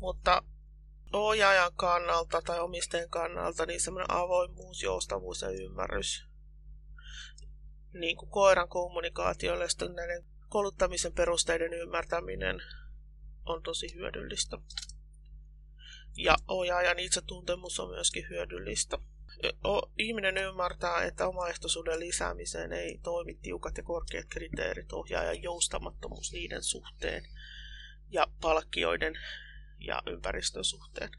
Mutta 0.00 0.42
ohjaajan 1.12 1.72
kannalta 1.74 2.42
tai 2.42 2.60
omistajan 2.60 3.10
kannalta 3.10 3.66
niin 3.66 3.80
semmoinen 3.80 4.10
avoimuus, 4.10 4.82
joustavuus 4.82 5.42
ja 5.42 5.48
ymmärrys 5.48 6.26
niin 8.00 8.16
kuin 8.16 8.30
koiran 8.30 8.68
kommunikaatiolle 8.68 9.64
ja 9.64 9.88
näiden 9.88 10.24
kouluttamisen 10.48 11.12
perusteiden 11.12 11.72
ymmärtäminen 11.72 12.62
on 13.46 13.62
tosi 13.62 13.94
hyödyllistä. 13.94 14.58
Ja 16.16 16.36
ohjaajan 16.48 16.98
itsetuntemus 16.98 17.80
on 17.80 17.90
myöskin 17.90 18.28
hyödyllistä. 18.28 18.98
Ihminen 19.98 20.36
ymmärtää, 20.36 21.02
että 21.02 21.28
omaehtoisuuden 21.28 22.00
lisäämiseen 22.00 22.72
ei 22.72 22.98
toimi 23.02 23.34
tiukat 23.34 23.76
ja 23.76 23.82
korkeat 23.82 24.26
kriteerit, 24.28 24.92
ohjaajan 24.92 25.42
joustamattomuus 25.42 26.32
niiden 26.32 26.62
suhteen 26.62 27.24
ja 28.10 28.26
palkkioiden 28.40 29.14
ja 29.78 30.02
ympäristön 30.06 30.64
suhteen. 30.64 31.10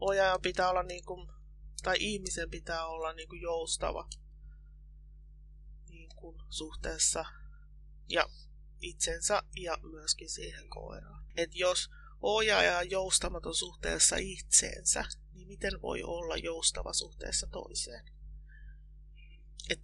Ohjaajan 0.00 0.40
pitää 0.42 0.70
olla 0.70 0.82
niin 0.82 1.04
kuin, 1.04 1.28
tai 1.82 1.96
ihmisen 2.00 2.50
pitää 2.50 2.86
olla 2.86 3.12
niin 3.12 3.28
kuin 3.28 3.42
joustava 3.42 4.08
kuin 6.26 6.42
suhteessa 6.50 7.24
ja 8.08 8.28
itsensä 8.80 9.42
ja 9.56 9.78
myöskin 9.82 10.30
siihen 10.30 10.68
koiraan. 10.68 11.24
Et 11.36 11.54
jos 11.54 11.90
ohjaaja 12.20 12.78
on 12.78 12.90
joustamaton 12.90 13.54
suhteessa 13.54 14.16
itseensä, 14.18 15.04
niin 15.32 15.48
miten 15.48 15.82
voi 15.82 16.02
olla 16.02 16.36
joustava 16.36 16.92
suhteessa 16.92 17.46
toiseen? 17.46 18.04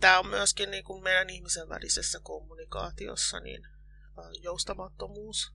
Tämä 0.01 0.19
on 0.19 0.27
myöskin 0.27 0.71
niin 0.71 0.85
kuin 0.85 1.03
meidän 1.03 1.31
ihmisen 1.31 1.69
välisessä 1.69 2.21
kommunikaatiossa 2.23 3.41
niin 3.41 3.63
joustamattomuus 4.43 5.53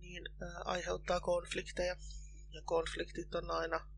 niin, 0.00 0.24
aiheuttaa 0.64 1.20
konflikteja. 1.20 1.96
Ja 2.50 2.62
konfliktit 2.64 3.34
on 3.34 3.50
aina 3.50 3.95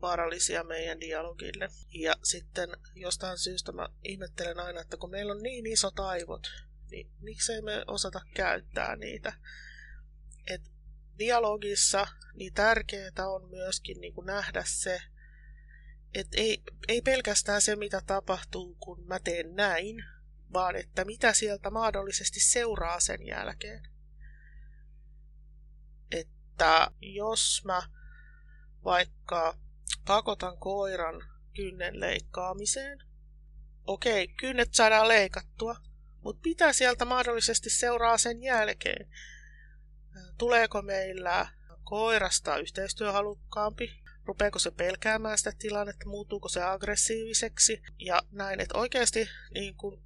vaarallisia 0.00 0.64
meidän 0.64 1.00
dialogille. 1.00 1.68
Ja 1.94 2.14
sitten 2.22 2.70
jostain 2.94 3.38
syystä 3.38 3.72
mä 3.72 3.88
ihmettelen 4.04 4.60
aina, 4.60 4.80
että 4.80 4.96
kun 4.96 5.10
meillä 5.10 5.32
on 5.32 5.42
niin 5.42 5.66
isot 5.66 6.00
aivot, 6.00 6.46
niin 6.90 7.10
miksei 7.20 7.62
me 7.62 7.84
osata 7.86 8.20
käyttää 8.34 8.96
niitä. 8.96 9.32
Et 10.46 10.62
dialogissa 11.18 12.06
niin 12.34 12.54
tärkeää 12.54 13.28
on 13.28 13.50
myöskin 13.50 14.00
niin 14.00 14.14
kuin 14.14 14.26
nähdä 14.26 14.62
se, 14.66 15.00
että 16.14 16.36
ei, 16.40 16.62
ei 16.88 17.02
pelkästään 17.02 17.62
se, 17.62 17.76
mitä 17.76 18.02
tapahtuu, 18.06 18.76
kun 18.80 19.06
mä 19.06 19.18
teen 19.18 19.54
näin, 19.54 20.04
vaan 20.52 20.76
että 20.76 21.04
mitä 21.04 21.32
sieltä 21.32 21.70
mahdollisesti 21.70 22.40
seuraa 22.40 23.00
sen 23.00 23.26
jälkeen. 23.26 23.88
Että 26.10 26.90
jos 27.00 27.62
mä 27.64 27.82
vaikka 28.84 29.58
pakotan 30.06 30.58
koiran 30.58 31.22
kynnen 31.56 32.00
leikkaamiseen, 32.00 32.98
okei, 33.86 34.28
kynnet 34.28 34.74
saadaan 34.74 35.08
leikattua, 35.08 35.76
mutta 36.20 36.40
mitä 36.44 36.72
sieltä 36.72 37.04
mahdollisesti 37.04 37.70
seuraa 37.70 38.18
sen 38.18 38.42
jälkeen? 38.42 39.08
Tuleeko 40.38 40.82
meillä 40.82 41.48
koirasta 41.84 42.56
yhteistyöhalukkaampi? 42.56 44.02
Rupeeko 44.24 44.58
se 44.58 44.70
pelkäämään 44.70 45.38
sitä 45.38 45.52
tilannetta? 45.58 46.08
Muuttuuko 46.08 46.48
se 46.48 46.62
aggressiiviseksi? 46.62 47.82
Ja 47.98 48.22
näin, 48.30 48.60
että 48.60 48.78
oikeasti 48.78 49.28
niin 49.54 49.76
kun 49.76 50.02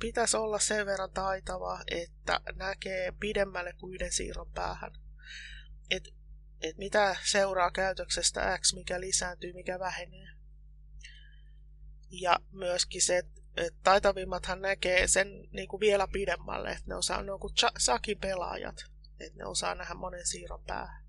pitäisi 0.00 0.36
olla 0.36 0.58
sen 0.58 0.86
verran 0.86 1.10
taitava, 1.10 1.82
että 1.90 2.40
näkee 2.54 3.12
pidemmälle 3.20 3.72
kuin 3.72 3.94
yhden 3.94 4.12
siirron 4.12 4.52
päähän. 4.54 4.92
Et, 5.90 6.08
et 6.60 6.78
mitä 6.78 7.16
seuraa 7.24 7.70
käytöksestä 7.70 8.58
X, 8.60 8.74
mikä 8.74 9.00
lisääntyy, 9.00 9.52
mikä 9.52 9.78
vähenee. 9.78 10.28
Ja 12.10 12.38
myöskin 12.52 13.02
se, 13.02 13.18
että 13.18 13.40
et 13.56 13.74
taitavimmathan 13.82 14.62
näkee 14.62 15.08
sen 15.08 15.48
niin 15.52 15.68
kuin 15.68 15.80
vielä 15.80 16.08
pidemmälle, 16.12 16.70
että 16.70 16.84
ne 16.86 16.94
osaa, 16.94 17.22
ne 17.22 17.32
on 17.32 17.40
kuin 17.40 17.54
sakin 17.78 18.18
pelaajat, 18.18 18.76
että 19.20 19.38
ne 19.38 19.44
osaa 19.44 19.74
nähdä 19.74 19.94
monen 19.94 20.26
siirron 20.26 20.64
päähän. 20.64 21.04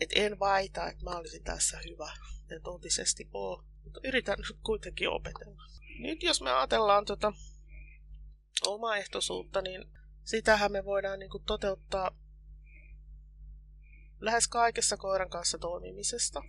Et 0.00 0.10
en 0.14 0.38
vaita, 0.38 0.88
että 0.88 1.04
mä 1.04 1.10
olisin 1.10 1.44
tässä 1.44 1.78
hyvä, 1.78 2.12
en 2.50 2.62
totisesti 2.62 3.28
ole, 3.32 3.64
mutta 3.84 4.00
yritän 4.04 4.36
kuitenkin 4.62 5.08
opetella. 5.08 5.62
Nyt 5.98 6.22
jos 6.22 6.40
me 6.40 6.52
ajatellaan 6.52 7.04
tota 7.04 7.32
omaehtoisuutta, 8.66 9.62
niin 9.62 9.84
sitähän 10.24 10.72
me 10.72 10.84
voidaan 10.84 11.18
niin 11.18 11.30
kuin 11.30 11.44
toteuttaa 11.44 12.10
lähes 14.20 14.48
kaikessa 14.48 14.96
koiran 14.96 15.30
kanssa 15.30 15.58
toimimisesta 15.58 16.42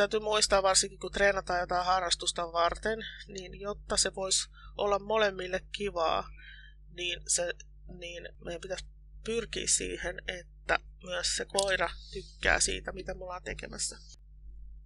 täytyy 0.00 0.20
muistaa 0.20 0.62
varsinkin, 0.62 0.98
kun 0.98 1.12
treenataan 1.12 1.60
jotain 1.60 1.84
harrastusta 1.86 2.52
varten, 2.52 2.98
niin 3.28 3.60
jotta 3.60 3.96
se 3.96 4.14
voisi 4.14 4.48
olla 4.76 4.98
molemmille 4.98 5.60
kivaa, 5.72 6.28
niin, 6.92 7.22
se, 7.26 7.52
niin 7.98 8.28
meidän 8.44 8.60
pitäisi 8.60 8.84
pyrkiä 9.24 9.66
siihen, 9.66 10.22
että 10.28 10.78
myös 11.04 11.36
se 11.36 11.44
koira 11.44 11.90
tykkää 12.12 12.60
siitä, 12.60 12.92
mitä 12.92 13.14
me 13.14 13.22
ollaan 13.22 13.42
tekemässä. 13.42 13.98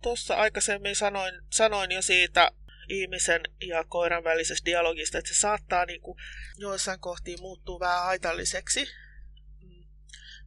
Tuossa 0.03 0.35
aikaisemmin 0.35 0.97
sanoin, 0.97 1.35
sanoin 1.51 1.91
jo 1.91 2.03
siitä 2.03 2.51
ihmisen 2.89 3.41
ja 3.61 3.85
koiran 3.85 4.25
välisestä 4.25 4.67
dialogista, 4.67 5.19
että 5.19 5.35
se 5.35 5.41
saattaa 5.41 5.87
niin 5.87 6.01
kuin 6.01 6.19
joissain 6.57 7.01
kohtiin 7.01 7.41
muuttua 7.41 7.81
vähän 7.81 8.05
haitalliseksi, 8.05 8.87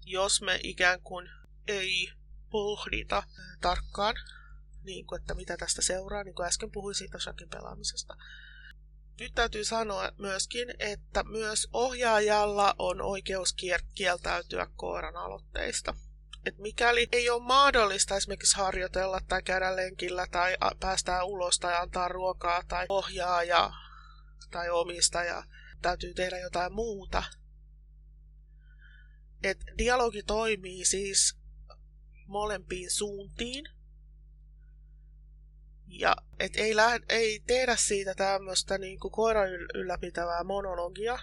jos 0.09 0.41
me 0.41 0.59
ikään 0.63 1.01
kuin 1.01 1.29
ei 1.67 2.11
pohdita 2.51 3.23
tarkkaan 3.61 4.15
niin 4.83 5.07
kuin, 5.07 5.21
että 5.21 5.33
mitä 5.33 5.57
tästä 5.57 5.81
seuraa, 5.81 6.23
niin 6.23 6.35
kuin 6.35 6.45
äsken 6.45 6.71
puhuin 6.71 6.95
siitä 6.95 7.19
shakin 7.19 7.49
pelaamisesta. 7.49 8.17
Nyt 9.19 9.31
täytyy 9.35 9.63
sanoa 9.63 10.11
myöskin, 10.17 10.73
että 10.79 11.23
myös 11.23 11.67
ohjaajalla 11.73 12.75
on 12.79 13.01
oikeus 13.01 13.55
kieltäytyä 13.95 14.67
koiran 14.75 15.15
aloitteista. 15.15 15.95
Et 16.45 16.57
mikäli 16.57 17.07
ei 17.11 17.29
ole 17.29 17.43
mahdollista 17.43 18.15
esimerkiksi 18.15 18.57
harjoitella 18.57 19.19
tai 19.27 19.43
käydä 19.43 19.75
lenkillä 19.75 20.27
tai 20.31 20.57
päästää 20.79 21.23
ulos 21.23 21.59
tai 21.59 21.75
antaa 21.75 22.07
ruokaa 22.07 22.63
tai 22.67 22.85
ohjaaja 22.89 23.71
tai 24.51 24.69
omistaja, 24.69 25.43
täytyy 25.81 26.13
tehdä 26.13 26.39
jotain 26.39 26.73
muuta. 26.73 27.23
Et 29.43 29.57
dialogi 29.77 30.23
toimii 30.23 30.85
siis 30.85 31.37
molempiin 32.25 32.91
suuntiin. 32.91 33.65
Ja 35.87 36.15
et 36.39 36.55
ei, 36.55 36.75
lähde, 36.75 37.05
ei 37.09 37.39
tehdä 37.47 37.75
siitä 37.75 38.15
tämmöistä 38.15 38.77
niin 38.77 38.99
kuin 38.99 39.11
koiran 39.11 39.49
ylläpitävää 39.53 40.43
monologia, 40.43 41.19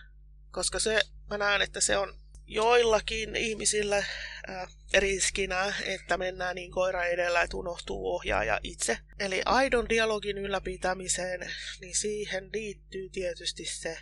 koska 0.51 0.79
se, 0.79 1.01
mä 1.31 1.39
näen, 1.39 1.63
että 1.63 1.81
se 1.81 1.97
on 1.97 2.15
joillakin 2.47 3.37
ihmisillä 3.37 3.97
äh, 3.97 4.69
riskinä, 4.95 5.75
että 5.85 6.17
mennään 6.17 6.55
niin 6.55 6.73
koira 6.73 7.05
edellä, 7.05 7.43
että 7.43 7.57
unohtuu 7.57 8.15
ohjaaja 8.15 8.61
itse. 8.63 8.99
Eli 9.19 9.43
aidon 9.45 9.89
dialogin 9.89 10.39
ylläpitämiseen, 10.39 11.53
niin 11.81 11.97
siihen 11.97 12.51
liittyy 12.53 13.09
tietysti 13.11 13.65
se, 13.65 13.99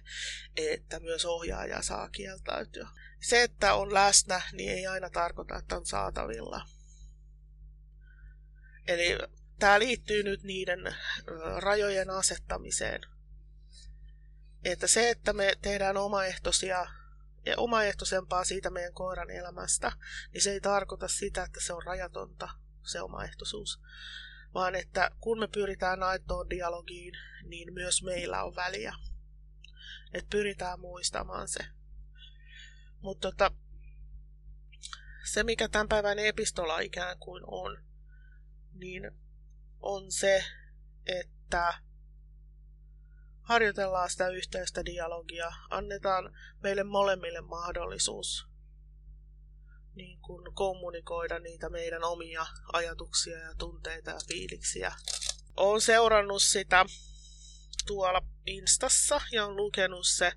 että 0.57 1.01
myös 1.01 1.25
ohjaaja 1.25 1.83
saa 1.83 2.09
kieltäytyä. 2.09 2.89
Se, 3.23 3.43
että 3.43 3.75
on 3.75 3.95
läsnä, 3.95 4.43
niin 4.53 4.71
ei 4.71 4.87
aina 4.87 5.11
tarkoita, 5.11 5.59
että 5.59 5.77
on 5.77 5.87
saatavilla. 5.87 6.67
Eli 8.87 9.19
tämä 9.59 9.79
liittyy 9.79 10.23
nyt 10.23 10.43
niiden 10.43 10.97
rajojen 11.57 12.11
asettamiseen. 12.11 13.01
Että 14.65 14.87
se, 14.87 15.11
että 15.11 15.33
me 15.33 15.53
tehdään 15.63 15.97
omaehtoisia 15.97 16.87
ja 17.47 17.55
omaehtoisempaa 17.57 18.45
siitä 18.45 18.71
meidän 18.71 18.93
koiran 18.93 19.31
elämästä, 19.31 19.93
niin 20.33 20.43
se 20.43 20.53
ei 20.53 20.61
tarkoita 20.61 21.09
sitä, 21.09 21.43
että 21.43 21.61
se 21.61 21.73
on 21.73 21.83
rajatonta, 21.83 22.49
se 22.83 23.01
omaehtoisuus. 23.01 23.81
Vaan 24.55 24.75
että 24.75 25.11
kun 25.21 25.39
me 25.39 25.49
pyritään 25.49 26.03
aitoon 26.03 26.51
dialogiin, 26.51 27.15
niin 27.45 27.75
myös 27.75 28.03
meillä 28.03 28.45
on 28.45 28.57
väliä. 28.57 28.95
Että 30.13 30.31
pyritään 30.31 30.81
muistamaan 30.81 31.49
se. 31.49 31.82
Mutta 33.03 33.31
tota, 33.31 33.51
se, 35.25 35.43
mikä 35.43 35.69
tämän 35.69 35.89
päivän 35.89 36.19
epistola 36.19 36.81
ikään 36.81 37.19
kuin 37.19 37.43
on, 37.47 37.85
niin 38.73 39.11
on 39.81 40.13
se, 40.13 40.45
että 41.07 41.75
harjoitellaan 43.41 44.11
sitä 44.11 44.29
yhteistä 44.29 44.85
dialogia, 44.85 45.53
annetaan 45.71 46.37
meille 46.63 46.85
molemmille 46.85 47.41
mahdollisuus 47.41 48.53
niin 49.95 50.21
kuin 50.21 50.55
kommunikoida 50.55 51.39
niitä 51.39 51.69
meidän 51.69 52.05
omia 52.05 52.47
ajatuksia 52.73 53.39
ja 53.39 53.55
tunteita 53.59 54.11
ja 54.11 54.19
fiiliksiä. 54.29 54.93
Olen 55.57 55.81
seurannut 55.81 56.43
sitä 56.43 56.85
tuolla 57.87 58.23
Instassa 58.47 59.21
ja 59.33 59.47
on 59.47 59.57
lukenut 59.57 60.07
se, 60.07 60.33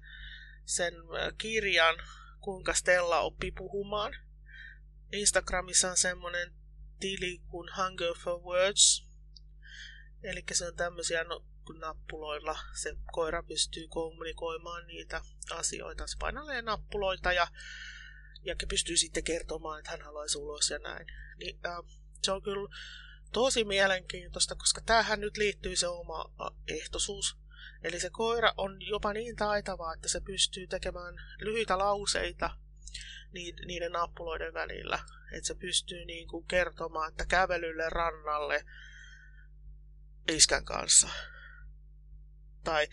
sen 0.66 0.94
kirjan, 1.38 1.96
kuinka 2.46 2.74
Stella 2.74 3.20
oppi 3.20 3.52
puhumaan. 3.52 4.14
Instagramissa 5.12 5.90
on 5.92 5.98
semmoinen 5.98 6.54
tili 7.00 7.42
kuin 7.48 7.70
Hunger 7.78 8.14
for 8.24 8.42
Words. 8.42 9.08
Eli 10.24 10.44
se 10.52 10.68
on 10.68 10.76
tämmöisiä 10.76 11.24
no, 11.24 11.46
nappuloilla 11.80 12.60
se 12.82 12.96
koira 13.12 13.44
pystyy 13.44 13.88
kommunikoimaan 13.88 14.88
niitä 14.88 15.22
asioita. 15.52 16.08
Se 16.08 16.18
painelee 16.20 16.62
nappuloita 16.62 17.34
ja, 17.34 17.48
ja 18.44 18.56
pystyy 18.70 18.98
sitten 18.98 19.24
kertomaan, 19.24 19.80
että 19.80 19.92
hän 19.92 20.02
haluaisi 20.02 20.38
ulos 20.38 20.70
ja 20.70 20.80
näin. 20.80 21.08
Niin, 21.38 21.60
äh, 21.66 21.78
se 22.22 22.32
on 22.32 22.42
kyllä 22.42 22.76
tosi 23.32 23.64
mielenkiintoista, 23.64 24.56
koska 24.56 24.82
tähän 24.82 25.20
nyt 25.20 25.38
liittyy 25.38 25.76
se 25.76 25.88
oma 25.88 26.26
ehtoisuus. 26.68 27.38
Eli 27.84 28.00
se 28.00 28.10
koira 28.10 28.54
on 28.58 28.82
jopa 28.82 29.14
niin 29.14 29.36
taitava, 29.36 29.94
että 29.94 30.08
se 30.08 30.22
pystyy 30.22 30.68
tekemään 30.68 31.16
lyhyitä 31.40 31.78
lauseita 31.78 32.50
niiden 33.68 33.92
nappuloiden 33.92 34.54
välillä. 34.54 35.00
Että 35.32 35.48
se 35.48 35.56
pystyy 35.56 36.06
niin 36.06 36.28
kuin 36.28 36.48
kertomaan, 36.48 37.10
että 37.10 37.26
kävelylle 37.26 37.90
rannalle 37.90 38.66
iskän 40.32 40.66
kanssa. 40.66 41.10
Tai 42.64 42.88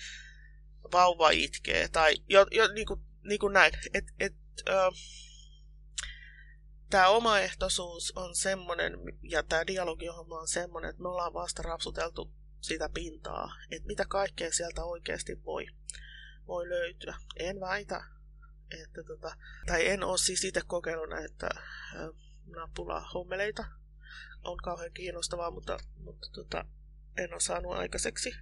vauva 0.92 1.30
itkee. 1.30 1.88
Tai 1.88 2.16
jo, 2.28 2.46
jo, 2.50 2.68
niin, 2.72 2.86
kuin, 2.86 3.00
niin 3.22 3.40
kuin 3.40 3.52
näin. 3.52 3.72
Et, 3.94 4.04
et, 4.20 4.34
äh, 4.68 4.92
tämä 6.90 7.08
omaehtoisuus 7.08 8.12
on 8.16 8.36
semmoinen, 8.36 8.92
ja 9.22 9.42
tämä 9.42 9.66
dialogiohjelma 9.66 10.40
on 10.40 10.48
semmoinen, 10.48 10.90
että 10.90 11.02
me 11.02 11.08
ollaan 11.08 11.34
vasta 11.34 11.62
rapsuteltu 11.62 12.32
sitä 12.62 12.88
pintaa, 12.94 13.56
että 13.70 13.86
mitä 13.86 14.04
kaikkea 14.08 14.52
sieltä 14.52 14.84
oikeasti 14.84 15.44
voi, 15.44 15.66
voi 16.46 16.68
löytyä. 16.68 17.14
En 17.36 17.60
väitä, 17.60 18.04
että 18.82 19.02
tota, 19.02 19.36
tai 19.66 19.88
en 19.88 20.04
ole 20.04 20.18
siis 20.18 20.44
itse 20.44 20.60
kokenut 20.66 21.08
näitä 21.08 21.48
nappula-hommeleita. 22.46 23.64
On 24.44 24.56
kauhean 24.56 24.92
kiinnostavaa, 24.92 25.50
mutta, 25.50 25.78
mutta 25.96 26.28
tota, 26.32 26.64
en 27.16 27.32
ole 27.32 27.40
saanut 27.40 27.72
aikaiseksi 27.72 28.34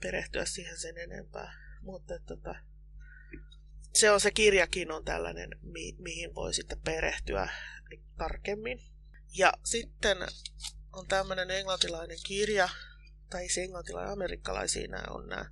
perehtyä 0.00 0.44
siihen 0.44 0.78
sen 0.78 0.98
enempää. 0.98 1.52
Mutta 1.82 2.18
tota, 2.18 2.54
se 3.92 4.10
on 4.10 4.20
se 4.20 4.30
kirjakin 4.30 4.92
on 4.92 5.04
tällainen, 5.04 5.50
mi- 5.62 5.96
mihin 5.98 6.34
voi 6.34 6.54
sitten 6.54 6.80
perehtyä 6.80 7.48
tarkemmin. 8.18 8.80
Ja 9.38 9.52
sitten 9.64 10.18
on 10.96 11.06
tämmöinen 11.06 11.50
englantilainen 11.50 12.18
kirja, 12.26 12.68
tai 13.30 13.48
se 13.48 13.62
englantilainen 13.62 14.12
amerikkalaisia 14.12 14.88
nämä 14.88 15.04
on 15.10 15.28
nämä 15.28 15.50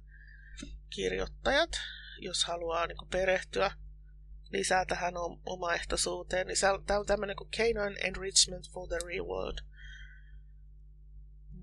kirjoittajat, 0.90 1.70
jos 2.18 2.44
haluaa 2.44 2.86
niin 2.86 2.98
kuin 2.98 3.08
perehtyä 3.08 3.70
lisää 4.50 4.84
tähän 4.84 5.14
omaehtoisuuteen, 5.46 6.46
niin 6.46 6.56
tämä 6.86 7.00
on 7.00 7.06
tämmöinen 7.06 7.36
kuin 7.36 7.50
Canine 7.50 8.00
Enrichment 8.00 8.70
for 8.70 8.88
the 8.88 8.98
Real 9.06 9.26
World. 9.26 9.58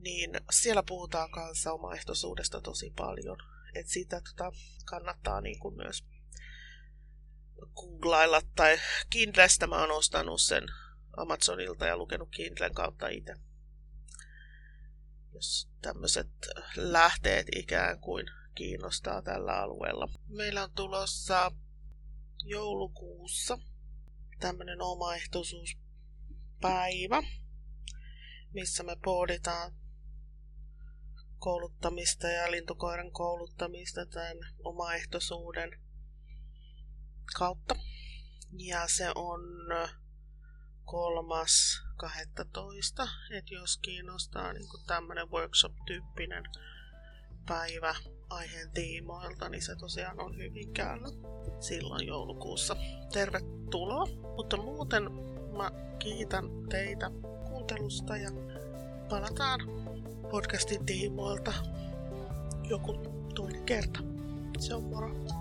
Niin 0.02 0.32
siellä 0.52 0.84
puhutaan 0.84 1.32
kanssa 1.32 1.74
omaehtoisuudesta 1.74 2.62
tosi 2.62 2.94
paljon. 2.96 3.38
että 3.76 3.92
sitä 3.92 4.22
tota, 4.22 4.52
kannattaa 4.86 5.42
niin 5.42 5.60
kuin 5.60 5.76
myös 5.76 6.04
googlailla 7.76 8.42
tai 8.56 8.80
Kindlestä 9.10 9.68
mä 9.68 9.80
oon 9.80 9.92
ostanut 9.92 10.42
sen 10.42 10.64
Amazonilta 11.18 11.86
ja 11.86 11.98
lukenut 11.98 12.30
Kindlen 12.32 12.74
kautta 12.74 13.08
itse. 13.08 13.51
Jos 15.34 15.70
tämmöiset 15.82 16.30
lähteet 16.76 17.48
ikään 17.56 18.00
kuin 18.00 18.26
kiinnostaa 18.56 19.22
tällä 19.22 19.58
alueella. 19.58 20.08
Meillä 20.28 20.64
on 20.64 20.72
tulossa 20.72 21.52
joulukuussa 22.44 23.58
tämmöinen 24.40 24.82
omaehtoisuuspäivä, 24.82 27.24
missä 28.54 28.84
me 28.84 28.98
pohditaan 29.04 29.72
kouluttamista 31.40 32.28
ja 32.28 32.52
lintukoiran 32.52 33.12
kouluttamista 33.12 34.06
tämän 34.06 34.38
omaehtoisuuden 34.64 35.82
kautta. 37.38 37.76
Ja 38.52 38.88
se 38.88 39.12
on 39.16 39.42
kolmas 40.86 41.82
12, 42.02 43.08
että 43.32 43.54
jos 43.54 43.78
kiinnostaa 43.78 44.54
niin 44.54 44.66
tämmöinen 44.88 45.32
workshop-tyyppinen 45.32 46.44
päivä 47.48 47.96
aiheen 48.30 48.72
tiimoilta, 48.72 49.50
niin 49.50 49.62
se 49.62 49.76
tosiaan 49.76 50.20
on 50.20 50.38
Hyvinkäällä 50.38 51.08
silloin 51.60 52.08
joulukuussa. 52.08 52.76
Tervetuloa, 53.14 54.06
mutta 54.36 54.58
muuten 54.58 55.04
mä 55.58 55.72
kiitän 56.00 56.46
teitä 56.70 57.12
kuuntelusta 57.48 58.18
ja 58.18 58.30
palataan 59.10 59.60
podcastin 60.32 60.86
tiimoilta 60.86 61.54
joku 62.70 62.94
toinen 63.36 63.64
kerta. 63.64 64.00
Se 64.60 64.76
on 64.76 64.84
moro. 64.84 65.41